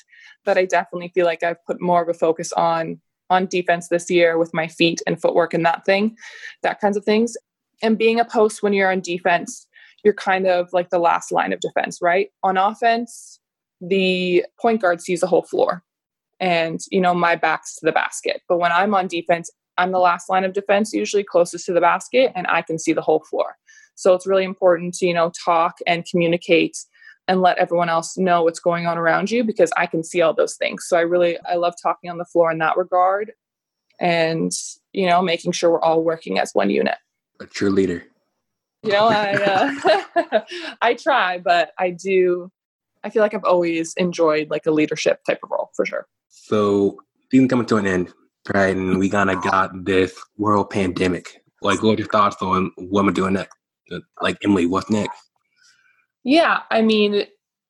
but 0.45 0.57
i 0.57 0.65
definitely 0.65 1.11
feel 1.13 1.25
like 1.25 1.43
i've 1.43 1.63
put 1.65 1.81
more 1.81 2.01
of 2.01 2.09
a 2.09 2.13
focus 2.13 2.51
on 2.53 2.99
on 3.29 3.45
defense 3.45 3.89
this 3.89 4.09
year 4.09 4.37
with 4.37 4.53
my 4.53 4.67
feet 4.67 5.01
and 5.05 5.21
footwork 5.21 5.53
and 5.53 5.65
that 5.65 5.85
thing 5.85 6.15
that 6.63 6.79
kinds 6.79 6.97
of 6.97 7.03
things 7.03 7.35
and 7.81 7.97
being 7.97 8.19
a 8.19 8.25
post 8.25 8.63
when 8.63 8.73
you're 8.73 8.91
on 8.91 9.01
defense 9.01 9.67
you're 10.03 10.13
kind 10.13 10.47
of 10.47 10.69
like 10.73 10.89
the 10.89 10.99
last 10.99 11.31
line 11.31 11.53
of 11.53 11.59
defense 11.59 11.99
right 12.01 12.29
on 12.43 12.57
offense 12.57 13.39
the 13.81 14.43
point 14.59 14.81
guard 14.81 15.01
sees 15.01 15.21
the 15.21 15.27
whole 15.27 15.43
floor 15.43 15.83
and 16.39 16.79
you 16.91 17.01
know 17.01 17.13
my 17.13 17.35
back's 17.35 17.75
to 17.75 17.85
the 17.85 17.91
basket 17.91 18.41
but 18.47 18.57
when 18.57 18.71
i'm 18.71 18.93
on 18.93 19.07
defense 19.07 19.49
i'm 19.77 19.91
the 19.91 19.99
last 19.99 20.29
line 20.29 20.43
of 20.43 20.53
defense 20.53 20.93
usually 20.93 21.23
closest 21.23 21.65
to 21.65 21.73
the 21.73 21.81
basket 21.81 22.31
and 22.35 22.47
i 22.47 22.61
can 22.61 22.77
see 22.77 22.93
the 22.93 23.01
whole 23.01 23.21
floor 23.21 23.55
so 23.99 24.13
it's 24.13 24.25
really 24.25 24.45
important 24.45 24.93
to, 24.95 25.05
you 25.05 25.13
know, 25.13 25.29
talk 25.43 25.79
and 25.85 26.05
communicate 26.09 26.77
and 27.27 27.41
let 27.41 27.57
everyone 27.57 27.89
else 27.89 28.17
know 28.17 28.43
what's 28.43 28.61
going 28.61 28.87
on 28.87 28.97
around 28.97 29.29
you 29.29 29.43
because 29.43 29.71
I 29.75 29.87
can 29.87 30.05
see 30.05 30.21
all 30.21 30.33
those 30.33 30.55
things. 30.55 30.85
So 30.87 30.95
I 30.97 31.01
really 31.01 31.37
I 31.45 31.55
love 31.55 31.73
talking 31.83 32.09
on 32.09 32.17
the 32.17 32.23
floor 32.23 32.49
in 32.49 32.59
that 32.59 32.77
regard 32.77 33.33
and, 33.99 34.53
you 34.93 35.05
know, 35.05 35.21
making 35.21 35.51
sure 35.51 35.69
we're 35.69 35.81
all 35.81 36.01
working 36.01 36.39
as 36.39 36.51
one 36.53 36.69
unit. 36.69 36.95
A 37.41 37.45
cheerleader. 37.45 38.03
You 38.83 38.91
know, 38.91 39.07
I 39.07 39.33
uh, 39.33 40.41
I 40.81 40.93
try, 40.93 41.37
but 41.37 41.71
I 41.77 41.91
do 41.91 42.51
I 43.03 43.09
feel 43.09 43.21
like 43.21 43.33
I've 43.33 43.43
always 43.43 43.93
enjoyed 43.95 44.49
like 44.49 44.65
a 44.65 44.71
leadership 44.71 45.23
type 45.23 45.39
of 45.43 45.51
role 45.51 45.69
for 45.75 45.85
sure. 45.85 46.07
So 46.27 46.99
season 47.31 47.47
coming 47.47 47.65
to 47.67 47.77
an 47.77 47.87
end, 47.87 48.13
right? 48.53 48.75
And 48.75 48.99
we 48.99 49.09
kind 49.09 49.29
of 49.29 49.41
got 49.41 49.85
this 49.85 50.19
world 50.37 50.69
pandemic. 50.69 51.43
Like, 51.61 51.83
what 51.83 51.95
are 51.95 52.01
your 52.01 52.07
thoughts 52.07 52.37
on 52.41 52.71
what 52.77 53.01
am 53.01 53.09
I 53.09 53.11
doing 53.13 53.33
next? 53.33 53.55
like 54.21 54.37
Emily, 54.43 54.67
what's 54.67 54.89
next? 54.91 55.19
Yeah, 56.23 56.59
I 56.69 56.83
mean, 56.83 57.23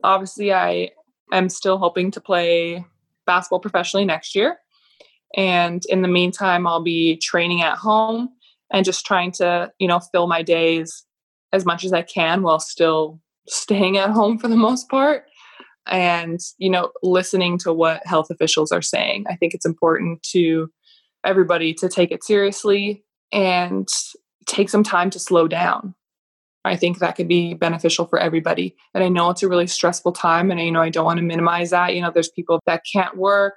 obviously, 0.03 0.51
I 0.51 0.89
am 1.31 1.47
still 1.47 1.77
hoping 1.77 2.11
to 2.11 2.19
play 2.19 2.85
basketball 3.25 3.61
professionally 3.61 4.05
next 4.05 4.35
year. 4.35 4.57
And 5.37 5.81
in 5.87 6.01
the 6.01 6.09
meantime, 6.09 6.67
I'll 6.67 6.83
be 6.83 7.15
training 7.17 7.61
at 7.61 7.77
home 7.77 8.29
and 8.71 8.85
just 8.85 9.05
trying 9.05 9.31
to, 9.33 9.71
you 9.79 9.87
know, 9.87 9.99
fill 9.99 10.27
my 10.27 10.43
days 10.43 11.05
as 11.51 11.65
much 11.65 11.83
as 11.83 11.93
I 11.93 12.01
can 12.01 12.43
while 12.43 12.59
still 12.59 13.19
staying 13.47 13.97
at 13.97 14.11
home 14.11 14.37
for 14.37 14.47
the 14.47 14.55
most 14.55 14.89
part 14.89 15.25
and, 15.87 16.39
you 16.57 16.69
know, 16.69 16.91
listening 17.01 17.57
to 17.59 17.73
what 17.73 18.05
health 18.05 18.29
officials 18.29 18.71
are 18.71 18.81
saying. 18.81 19.25
I 19.29 19.35
think 19.35 19.53
it's 19.53 19.65
important 19.65 20.21
to 20.31 20.69
everybody 21.25 21.73
to 21.75 21.89
take 21.89 22.11
it 22.11 22.23
seriously 22.23 23.03
and 23.31 23.87
take 24.45 24.69
some 24.69 24.83
time 24.83 25.09
to 25.11 25.19
slow 25.19 25.47
down. 25.47 25.95
I 26.65 26.75
think 26.75 26.99
that 26.99 27.15
could 27.15 27.27
be 27.27 27.53
beneficial 27.53 28.05
for 28.05 28.19
everybody. 28.19 28.75
And 28.93 29.03
I 29.03 29.09
know 29.09 29.29
it's 29.29 29.43
a 29.43 29.47
really 29.47 29.67
stressful 29.67 30.11
time, 30.11 30.51
and 30.51 30.59
I, 30.59 30.63
you 30.63 30.71
know 30.71 30.81
I 30.81 30.89
don't 30.89 31.05
want 31.05 31.17
to 31.17 31.25
minimize 31.25 31.69
that. 31.69 31.95
You 31.95 32.01
know, 32.01 32.11
there's 32.11 32.29
people 32.29 32.59
that 32.65 32.83
can't 32.91 33.17
work, 33.17 33.55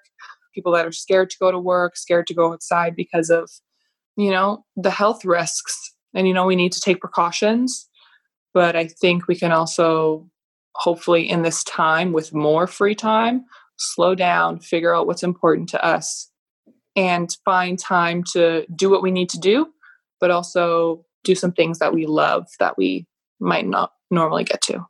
people 0.55 0.73
that 0.73 0.87
are 0.87 0.93
scared 0.93 1.29
to 1.31 1.37
go 1.39 1.51
to 1.51 1.59
work, 1.59 1.97
scared 1.97 2.27
to 2.29 2.35
go 2.35 2.53
outside 2.53 2.95
because 2.95 3.29
of, 3.29 3.51
you 4.17 4.31
know, 4.31 4.65
the 4.77 4.91
health 4.91 5.25
risks. 5.25 5.95
And 6.15 6.29
you 6.29 6.35
know, 6.35 6.45
we 6.45 6.57
need 6.57 6.73
to 6.73 6.81
take 6.81 7.01
precautions, 7.01 7.89
but 8.53 8.77
I 8.77 8.87
think 8.87 9.29
we 9.29 9.37
can 9.37 9.53
also, 9.53 10.29
hopefully, 10.75 11.29
in 11.29 11.43
this 11.43 11.65
time 11.65 12.13
with 12.13 12.35
more 12.35 12.67
free 12.67 12.95
time, 12.95 13.45
slow 13.79 14.15
down, 14.15 14.61
figure 14.61 14.95
out 14.95 15.07
what's 15.07 15.23
important 15.23 15.69
to 15.71 15.85
us, 15.85 16.31
and 16.97 17.35
find 17.45 17.79
time 17.79 18.23
to 18.33 18.67
do 18.77 18.91
what 18.91 19.03
we 19.03 19.11
need 19.11 19.31
to 19.31 19.39
do, 19.39 19.69
but 20.21 20.31
also 20.31 21.05
do 21.25 21.35
some 21.35 21.53
things 21.53 21.79
that 21.79 21.95
we 21.95 22.05
love 22.05 22.47
that 22.59 22.77
we 22.77 23.07
might 23.41 23.67
not 23.67 23.93
normally 24.11 24.45
get 24.45 24.61
to. 24.63 24.87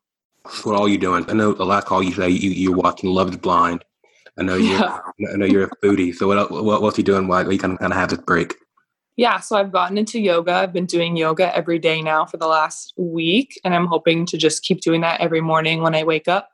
What 0.64 0.80
are 0.80 0.88
you 0.88 0.98
doing? 0.98 1.24
I 1.30 1.34
know 1.34 1.52
the 1.52 1.64
last 1.64 1.86
call 1.86 2.02
you 2.02 2.12
said 2.12 2.32
you, 2.32 2.50
you're 2.50 2.74
watching 2.74 3.10
Love 3.10 3.30
is 3.30 3.36
Blind. 3.36 3.84
I 4.38 4.42
know 4.42 4.56
you're 4.56 4.78
yeah. 4.78 4.98
I 5.32 5.36
know 5.36 5.46
you're 5.46 5.64
a 5.64 5.70
foodie. 5.84 6.14
So 6.14 6.26
what 6.26 6.50
what 6.50 6.82
what's 6.82 6.98
you 6.98 7.04
doing 7.04 7.28
while 7.28 7.50
you 7.50 7.58
kind 7.58 7.74
of 7.74 7.78
kind 7.78 7.92
of 7.92 7.98
have 7.98 8.08
this 8.08 8.18
break? 8.20 8.56
Yeah, 9.16 9.40
so 9.40 9.56
I've 9.56 9.72
gotten 9.72 9.98
into 9.98 10.20
yoga. 10.20 10.52
I've 10.52 10.72
been 10.72 10.86
doing 10.86 11.16
yoga 11.16 11.54
every 11.54 11.78
day 11.78 12.00
now 12.00 12.24
for 12.24 12.38
the 12.38 12.46
last 12.46 12.94
week, 12.96 13.60
and 13.62 13.74
I'm 13.74 13.86
hoping 13.86 14.24
to 14.26 14.38
just 14.38 14.62
keep 14.62 14.80
doing 14.80 15.02
that 15.02 15.20
every 15.20 15.42
morning 15.42 15.82
when 15.82 15.94
I 15.94 16.04
wake 16.04 16.28
up. 16.28 16.50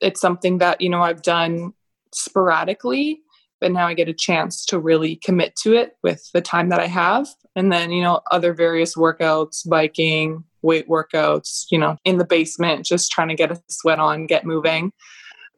It's 0.00 0.20
something 0.20 0.58
that 0.58 0.80
you 0.80 0.88
know 0.88 1.00
I've 1.00 1.22
done 1.22 1.74
sporadically, 2.12 3.22
but 3.60 3.70
now 3.70 3.86
I 3.86 3.94
get 3.94 4.08
a 4.08 4.14
chance 4.14 4.66
to 4.66 4.78
really 4.78 5.16
commit 5.16 5.54
to 5.62 5.74
it 5.74 5.96
with 6.02 6.28
the 6.32 6.40
time 6.40 6.68
that 6.70 6.80
I 6.80 6.88
have. 6.88 7.28
And 7.54 7.70
then, 7.70 7.92
you 7.92 8.02
know, 8.02 8.20
other 8.30 8.52
various 8.52 8.96
workouts, 8.96 9.68
biking, 9.68 10.42
weight 10.62 10.88
workouts, 10.88 11.66
you 11.70 11.78
know, 11.78 11.96
in 12.04 12.18
the 12.18 12.24
basement, 12.24 12.86
just 12.86 13.12
trying 13.12 13.28
to 13.28 13.34
get 13.34 13.52
a 13.52 13.62
sweat 13.68 14.00
on, 14.00 14.26
get 14.26 14.44
moving. 14.44 14.92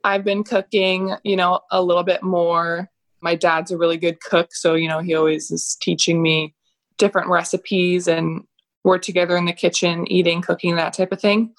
I've 0.03 0.25
been 0.25 0.45
cooking, 0.45 1.15
you 1.23 1.37
know, 1.37 1.61
a 1.71 1.83
little 1.83 2.03
bit 2.03 2.23
more. 2.23 2.91
My 3.25 3.35
dad's 3.35 3.71
a 3.71 3.79
really 3.79 3.97
good 3.97 4.21
cook. 4.21 4.55
So, 4.55 4.75
you 4.75 4.87
know, 4.87 5.01
he 5.01 5.15
always 5.15 5.51
is 5.51 5.77
teaching 5.81 6.23
me 6.23 6.55
different 6.99 7.29
recipes 7.29 8.07
and 8.07 8.43
we're 8.85 8.99
together 8.99 9.35
in 9.39 9.47
the 9.47 9.55
kitchen, 9.55 10.07
eating, 10.13 10.43
cooking, 10.43 10.77
that 10.77 10.93
type 10.93 11.11
of 11.11 11.21
thing. 11.21 11.55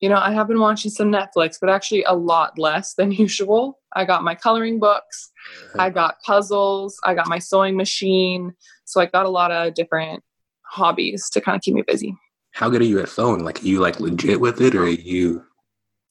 you 0.00 0.08
know, 0.08 0.18
I 0.18 0.32
have 0.32 0.46
been 0.46 0.60
watching 0.60 0.90
some 0.90 1.10
Netflix, 1.10 1.56
but 1.60 1.70
actually 1.70 2.04
a 2.04 2.14
lot 2.14 2.58
less 2.58 2.94
than 2.94 3.12
usual. 3.26 3.78
I 3.94 4.04
got 4.04 4.22
my 4.22 4.34
coloring 4.34 4.78
books, 4.78 5.30
I 5.74 5.86
uh-huh. 5.86 5.88
got 5.90 6.22
puzzles, 6.24 6.98
I 7.04 7.14
got 7.14 7.26
my 7.26 7.38
sewing 7.38 7.76
machine. 7.76 8.54
So 8.84 9.00
I 9.00 9.06
got 9.06 9.24
a 9.24 9.30
lot 9.30 9.50
of 9.52 9.74
different 9.74 10.22
hobbies 10.62 11.30
to 11.30 11.40
kind 11.40 11.56
of 11.56 11.62
keep 11.62 11.74
me 11.74 11.82
busy. 11.82 12.14
How 12.52 12.68
good 12.68 12.82
are 12.82 12.84
you 12.84 13.00
at 13.00 13.08
sewing? 13.08 13.42
Like, 13.44 13.62
are 13.62 13.66
you 13.66 13.80
like 13.80 14.00
legit 14.00 14.40
with 14.40 14.60
it 14.60 14.74
or 14.74 14.82
are 14.82 14.88
you? 14.88 15.44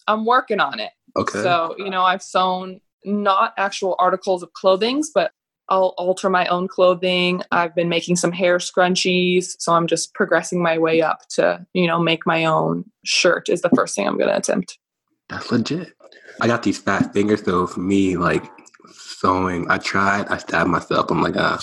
I'm 0.07 0.25
working 0.25 0.59
on 0.59 0.79
it. 0.79 0.91
Okay. 1.15 1.41
So, 1.43 1.75
you 1.77 1.89
know, 1.89 2.03
I've 2.03 2.23
sewn 2.23 2.81
not 3.03 3.53
actual 3.57 3.95
articles 3.99 4.43
of 4.43 4.53
clothing, 4.53 5.03
but 5.13 5.31
I'll 5.69 5.93
alter 5.97 6.29
my 6.29 6.47
own 6.47 6.67
clothing. 6.67 7.43
I've 7.51 7.75
been 7.75 7.89
making 7.89 8.15
some 8.15 8.31
hair 8.31 8.57
scrunchies. 8.57 9.55
So 9.59 9.73
I'm 9.73 9.87
just 9.87 10.13
progressing 10.13 10.63
my 10.63 10.77
way 10.77 11.01
up 11.01 11.27
to, 11.35 11.65
you 11.73 11.85
know, 11.87 11.99
make 11.99 12.25
my 12.25 12.45
own 12.45 12.85
shirt 13.05 13.49
is 13.49 13.61
the 13.61 13.69
first 13.75 13.95
thing 13.95 14.07
I'm 14.07 14.17
going 14.17 14.29
to 14.29 14.37
attempt. 14.37 14.79
That's 15.29 15.51
legit. 15.51 15.93
I 16.41 16.47
got 16.47 16.63
these 16.63 16.79
fat 16.79 17.13
fingers, 17.13 17.43
though. 17.43 17.67
For 17.67 17.81
me, 17.81 18.17
like 18.17 18.43
sewing, 18.93 19.69
I 19.69 19.77
tried, 19.77 20.27
I 20.27 20.37
stabbed 20.37 20.69
myself. 20.69 21.11
I'm 21.11 21.21
like, 21.21 21.35
ah, 21.37 21.59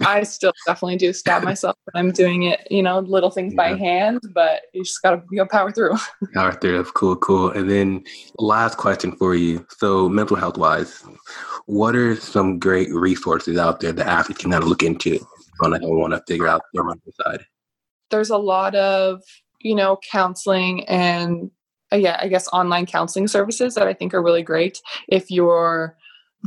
I 0.00 0.22
still 0.22 0.52
definitely 0.66 0.96
do 0.96 1.12
stab 1.12 1.42
myself 1.44 1.76
when 1.84 2.04
I'm 2.06 2.12
doing 2.12 2.44
it, 2.44 2.66
you 2.70 2.82
know, 2.82 3.00
little 3.00 3.30
things 3.30 3.54
yeah. 3.54 3.56
by 3.56 3.76
hand, 3.76 4.20
but 4.34 4.62
you 4.72 4.84
just 4.84 5.02
got 5.02 5.10
to 5.10 5.22
you 5.30 5.38
know, 5.38 5.46
power 5.46 5.72
through. 5.72 5.94
power 6.34 6.52
through. 6.52 6.84
Cool, 6.84 7.16
cool. 7.16 7.50
And 7.50 7.70
then 7.70 8.04
last 8.38 8.76
question 8.76 9.12
for 9.12 9.34
you. 9.34 9.66
So, 9.78 10.08
mental 10.08 10.36
health 10.36 10.58
wise, 10.58 11.04
what 11.66 11.96
are 11.96 12.16
some 12.16 12.58
great 12.58 12.92
resources 12.92 13.58
out 13.58 13.80
there 13.80 13.92
that 13.92 14.06
athletes 14.06 14.40
can 14.40 14.50
kind 14.50 14.62
of 14.62 14.68
look 14.68 14.82
into 14.82 15.18
when 15.58 15.72
they 15.72 15.78
want 15.82 16.12
to 16.12 16.22
figure 16.26 16.48
out 16.48 16.62
their 16.72 16.84
mental 16.84 17.12
side? 17.20 17.44
There's 18.10 18.30
a 18.30 18.38
lot 18.38 18.74
of, 18.74 19.22
you 19.60 19.74
know, 19.74 19.98
counseling 20.10 20.84
and 20.88 21.50
uh, 21.92 21.96
yeah, 21.96 22.18
I 22.20 22.28
guess 22.28 22.48
online 22.48 22.86
counseling 22.86 23.28
services 23.28 23.74
that 23.74 23.86
I 23.86 23.92
think 23.92 24.14
are 24.14 24.22
really 24.22 24.42
great. 24.42 24.80
If 25.08 25.30
you're 25.30 25.96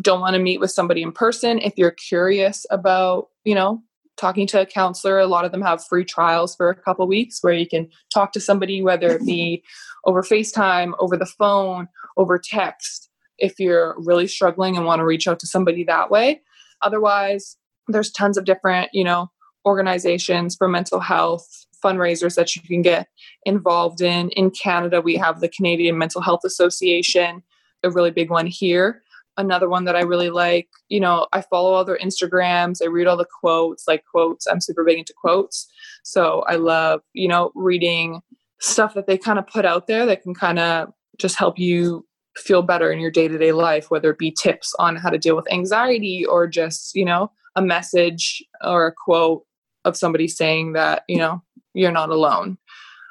don't 0.01 0.19
want 0.19 0.33
to 0.35 0.41
meet 0.41 0.59
with 0.59 0.71
somebody 0.71 1.01
in 1.01 1.11
person, 1.11 1.59
if 1.59 1.77
you're 1.77 1.91
curious 1.91 2.65
about, 2.69 3.29
you 3.43 3.55
know, 3.55 3.81
talking 4.17 4.47
to 4.47 4.61
a 4.61 4.65
counselor, 4.65 5.19
a 5.19 5.27
lot 5.27 5.45
of 5.45 5.51
them 5.51 5.61
have 5.61 5.85
free 5.85 6.05
trials 6.05 6.55
for 6.55 6.69
a 6.69 6.75
couple 6.75 7.07
weeks 7.07 7.39
where 7.41 7.53
you 7.53 7.67
can 7.67 7.89
talk 8.13 8.31
to 8.33 8.39
somebody, 8.39 8.81
whether 8.81 9.09
it 9.09 9.25
be 9.25 9.63
over 10.05 10.21
FaceTime, 10.21 10.93
over 10.99 11.17
the 11.17 11.25
phone, 11.25 11.87
over 12.17 12.39
text, 12.39 13.09
if 13.37 13.59
you're 13.59 13.95
really 13.97 14.27
struggling 14.27 14.77
and 14.77 14.85
want 14.85 14.99
to 14.99 15.05
reach 15.05 15.27
out 15.27 15.39
to 15.39 15.47
somebody 15.47 15.83
that 15.83 16.09
way. 16.09 16.41
Otherwise, 16.81 17.57
there's 17.87 18.11
tons 18.11 18.37
of 18.37 18.45
different, 18.45 18.89
you 18.93 19.03
know, 19.03 19.29
organizations 19.65 20.55
for 20.55 20.67
mental 20.67 20.99
health 20.99 21.65
fundraisers 21.83 22.35
that 22.35 22.55
you 22.55 22.61
can 22.61 22.81
get 22.81 23.07
involved 23.45 24.01
in. 24.01 24.29
In 24.31 24.49
Canada, 24.51 25.01
we 25.01 25.15
have 25.15 25.39
the 25.39 25.49
Canadian 25.49 25.97
Mental 25.97 26.21
Health 26.21 26.41
Association, 26.43 27.43
a 27.83 27.91
really 27.91 28.11
big 28.11 28.29
one 28.29 28.47
here. 28.47 29.03
Another 29.37 29.67
one 29.67 29.85
that 29.85 29.95
I 29.95 30.01
really 30.01 30.29
like, 30.29 30.69
you 30.87 30.99
know, 30.99 31.27
I 31.33 31.41
follow 31.41 31.73
all 31.73 31.83
their 31.83 31.97
Instagrams, 31.97 32.81
I 32.81 32.87
read 32.87 33.07
all 33.07 33.17
the 33.17 33.27
quotes, 33.41 33.87
like 33.87 34.03
quotes. 34.09 34.47
I'm 34.47 34.61
super 34.61 34.83
big 34.83 34.99
into 34.99 35.13
quotes. 35.13 35.67
So 36.03 36.43
I 36.47 36.55
love, 36.55 37.01
you 37.13 37.27
know, 37.27 37.51
reading 37.55 38.21
stuff 38.59 38.93
that 38.93 39.07
they 39.07 39.17
kind 39.17 39.39
of 39.39 39.47
put 39.47 39.65
out 39.65 39.87
there 39.87 40.05
that 40.05 40.23
can 40.23 40.33
kind 40.33 40.59
of 40.59 40.89
just 41.17 41.37
help 41.37 41.59
you 41.59 42.05
feel 42.37 42.61
better 42.61 42.91
in 42.91 42.99
your 42.99 43.11
day-to-day 43.11 43.51
life 43.53 43.89
whether 43.89 44.11
it 44.11 44.17
be 44.17 44.31
tips 44.31 44.73
on 44.77 44.95
how 44.95 45.09
to 45.09 45.17
deal 45.17 45.35
with 45.35 45.51
anxiety 45.51 46.25
or 46.25 46.47
just 46.47 46.93
you 46.95 47.05
know 47.05 47.31
a 47.55 47.61
message 47.61 48.43
or 48.61 48.87
a 48.87 48.93
quote 48.93 49.45
of 49.85 49.95
somebody 49.95 50.27
saying 50.27 50.73
that 50.73 51.03
you 51.07 51.17
know 51.17 51.41
you're 51.73 51.91
not 51.91 52.09
alone 52.09 52.57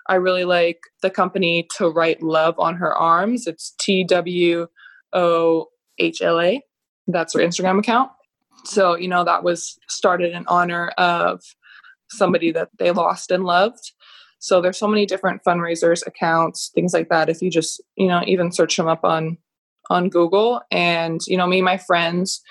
i 0.08 0.14
really 0.14 0.44
like 0.44 0.80
the 1.00 1.08
company 1.08 1.66
to 1.76 1.88
write 1.88 2.22
love 2.22 2.54
on 2.58 2.76
her 2.76 2.94
arms 2.94 3.46
it's 3.46 3.72
t-w-o-h-l-a 5.98 6.62
that's 7.08 7.34
her 7.34 7.40
instagram 7.40 7.78
account 7.78 8.10
so 8.64 8.96
you 8.96 9.08
know 9.08 9.24
that 9.24 9.42
was 9.42 9.78
started 9.88 10.32
in 10.32 10.44
honor 10.46 10.88
of 10.98 11.42
somebody 12.10 12.50
that 12.52 12.68
they 12.78 12.90
lost 12.90 13.30
and 13.30 13.44
loved 13.44 13.92
so 14.44 14.60
there's 14.60 14.76
so 14.76 14.88
many 14.88 15.06
different 15.06 15.42
fundraisers, 15.42 16.06
accounts, 16.06 16.70
things 16.74 16.92
like 16.92 17.08
that. 17.08 17.30
If 17.30 17.40
you 17.40 17.50
just, 17.50 17.80
you 17.96 18.08
know, 18.08 18.22
even 18.26 18.52
search 18.52 18.76
them 18.76 18.88
up 18.88 19.02
on 19.02 19.38
on 19.88 20.10
Google. 20.10 20.60
And, 20.70 21.22
you 21.26 21.38
know, 21.38 21.46
me 21.46 21.60
and 21.60 21.64
my 21.64 21.78
friends 21.78 22.42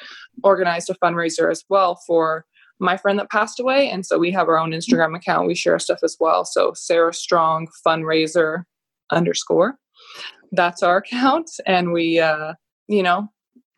organized 0.44 0.90
a 0.90 0.96
fundraiser 0.96 1.52
as 1.52 1.64
well 1.70 2.02
for 2.08 2.46
my 2.80 2.98
friend 2.98 3.20
that 3.20 3.30
passed 3.30 3.60
away. 3.60 3.92
And 3.92 4.08
so 4.08 4.18
we 4.18 4.32
have 4.32 4.48
our 4.48 4.58
own 4.58 4.72
Instagram 4.72 5.16
account. 5.16 5.46
We 5.46 5.54
share 5.54 5.78
stuff 5.78 6.00
as 6.02 6.18
well. 6.20 6.46
So 6.46 6.74
Sarah 6.74 7.14
Strong 7.14 7.68
fundraiser 7.86 8.64
underscore. 9.12 9.78
That's 10.52 10.82
our 10.82 10.98
account. 11.06 11.52
And 11.68 11.94
we 11.94 12.20
uh, 12.20 12.54
you 12.88 13.04
know, 13.04 13.32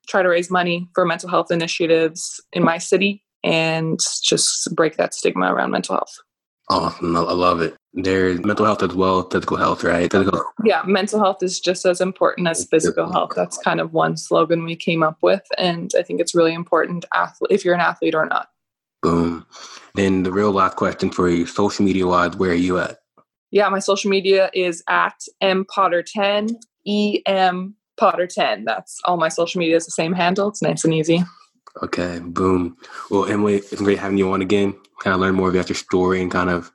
try 0.07 0.21
to 0.21 0.29
raise 0.29 0.51
money 0.51 0.87
for 0.93 1.05
mental 1.05 1.29
health 1.29 1.51
initiatives 1.51 2.41
in 2.53 2.63
my 2.63 2.77
city 2.77 3.23
and 3.43 3.99
just 4.23 4.73
break 4.75 4.97
that 4.97 5.13
stigma 5.13 5.53
around 5.53 5.71
mental 5.71 5.95
health. 5.95 6.17
Awesome. 6.69 7.15
I 7.15 7.19
love 7.19 7.61
it. 7.61 7.75
There's 7.93 8.43
mental 8.43 8.65
health 8.65 8.81
as 8.81 8.95
well, 8.95 9.29
physical 9.29 9.55
health, 9.55 9.83
right? 9.83 10.11
Physical. 10.11 10.43
Yeah, 10.63 10.81
mental 10.83 11.19
health 11.19 11.43
is 11.43 11.59
just 11.59 11.85
as 11.85 12.01
important 12.01 12.47
as 12.47 12.65
physical 12.65 13.11
health. 13.11 13.33
That's 13.35 13.57
kind 13.59 13.79
of 13.79 13.93
one 13.93 14.17
slogan 14.17 14.63
we 14.63 14.75
came 14.75 15.03
up 15.03 15.17
with. 15.21 15.43
And 15.59 15.91
I 15.97 16.01
think 16.01 16.19
it's 16.19 16.33
really 16.33 16.53
important 16.53 17.05
if 17.51 17.63
you're 17.63 17.75
an 17.75 17.81
athlete 17.81 18.15
or 18.15 18.25
not. 18.25 18.47
Boom. 19.03 19.45
Then 19.93 20.23
the 20.23 20.31
real 20.31 20.51
last 20.51 20.75
question 20.75 21.11
for 21.11 21.29
you 21.29 21.45
social 21.45 21.85
media 21.85 22.07
wise, 22.07 22.35
where 22.35 22.49
are 22.51 22.55
you 22.55 22.79
at? 22.79 22.97
Yeah, 23.51 23.69
my 23.69 23.79
social 23.79 24.09
media 24.09 24.49
is 24.53 24.83
at 24.89 25.21
empotter10, 25.43 26.55
E 26.85 27.21
M 27.27 27.75
Potter 27.97 28.27
10. 28.27 28.65
That's 28.65 28.99
all 29.05 29.17
my 29.17 29.29
social 29.29 29.59
media 29.59 29.75
is 29.75 29.85
the 29.85 29.91
same 29.91 30.13
handle. 30.13 30.49
It's 30.49 30.61
nice 30.61 30.83
and 30.83 30.93
easy. 30.93 31.23
Okay, 31.83 32.19
boom. 32.23 32.77
Well, 33.09 33.25
Emily, 33.25 33.55
it's 33.55 33.81
great 33.81 33.99
having 33.99 34.17
you 34.17 34.31
on 34.31 34.41
again. 34.41 34.73
Kind 35.01 35.13
of 35.13 35.19
learn 35.19 35.35
more 35.35 35.49
about 35.49 35.69
your 35.69 35.75
story 35.75 36.21
and 36.21 36.31
kind 36.31 36.49
of 36.49 36.71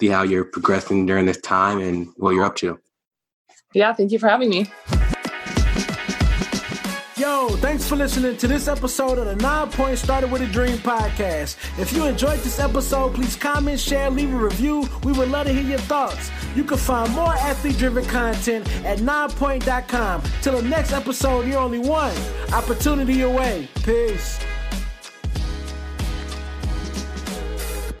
see 0.00 0.08
how 0.08 0.22
you're 0.22 0.44
progressing 0.44 1.06
during 1.06 1.26
this 1.26 1.40
time 1.40 1.78
and 1.80 2.08
what 2.16 2.32
you're 2.32 2.44
up 2.44 2.56
to. 2.56 2.78
Yeah, 3.72 3.92
thank 3.92 4.12
you 4.12 4.18
for 4.18 4.28
having 4.28 4.50
me. 4.50 4.66
Yo, 7.16 7.48
thanks 7.58 7.88
for 7.88 7.94
listening 7.94 8.36
to 8.36 8.48
this 8.48 8.66
episode 8.66 9.18
of 9.18 9.26
the 9.26 9.36
Nine 9.36 9.70
Point 9.70 9.96
Started 9.98 10.32
with 10.32 10.42
a 10.42 10.46
Dream 10.46 10.78
podcast. 10.78 11.56
If 11.78 11.92
you 11.92 12.06
enjoyed 12.06 12.40
this 12.40 12.58
episode, 12.58 13.14
please 13.14 13.36
comment, 13.36 13.78
share, 13.78 14.10
leave 14.10 14.34
a 14.34 14.36
review. 14.36 14.88
We 15.04 15.12
would 15.12 15.30
love 15.30 15.46
to 15.46 15.52
hear 15.52 15.62
your 15.62 15.78
thoughts. 15.78 16.32
You 16.56 16.64
can 16.64 16.76
find 16.76 17.12
more 17.12 17.32
athlete 17.34 17.78
driven 17.78 18.04
content 18.06 18.68
at 18.84 18.98
ninepoint.com. 18.98 20.22
Till 20.42 20.60
the 20.60 20.68
next 20.68 20.92
episode, 20.92 21.46
you're 21.46 21.60
only 21.60 21.78
one 21.78 22.16
opportunity 22.52 23.20
away. 23.20 23.68
Peace. 23.84 24.40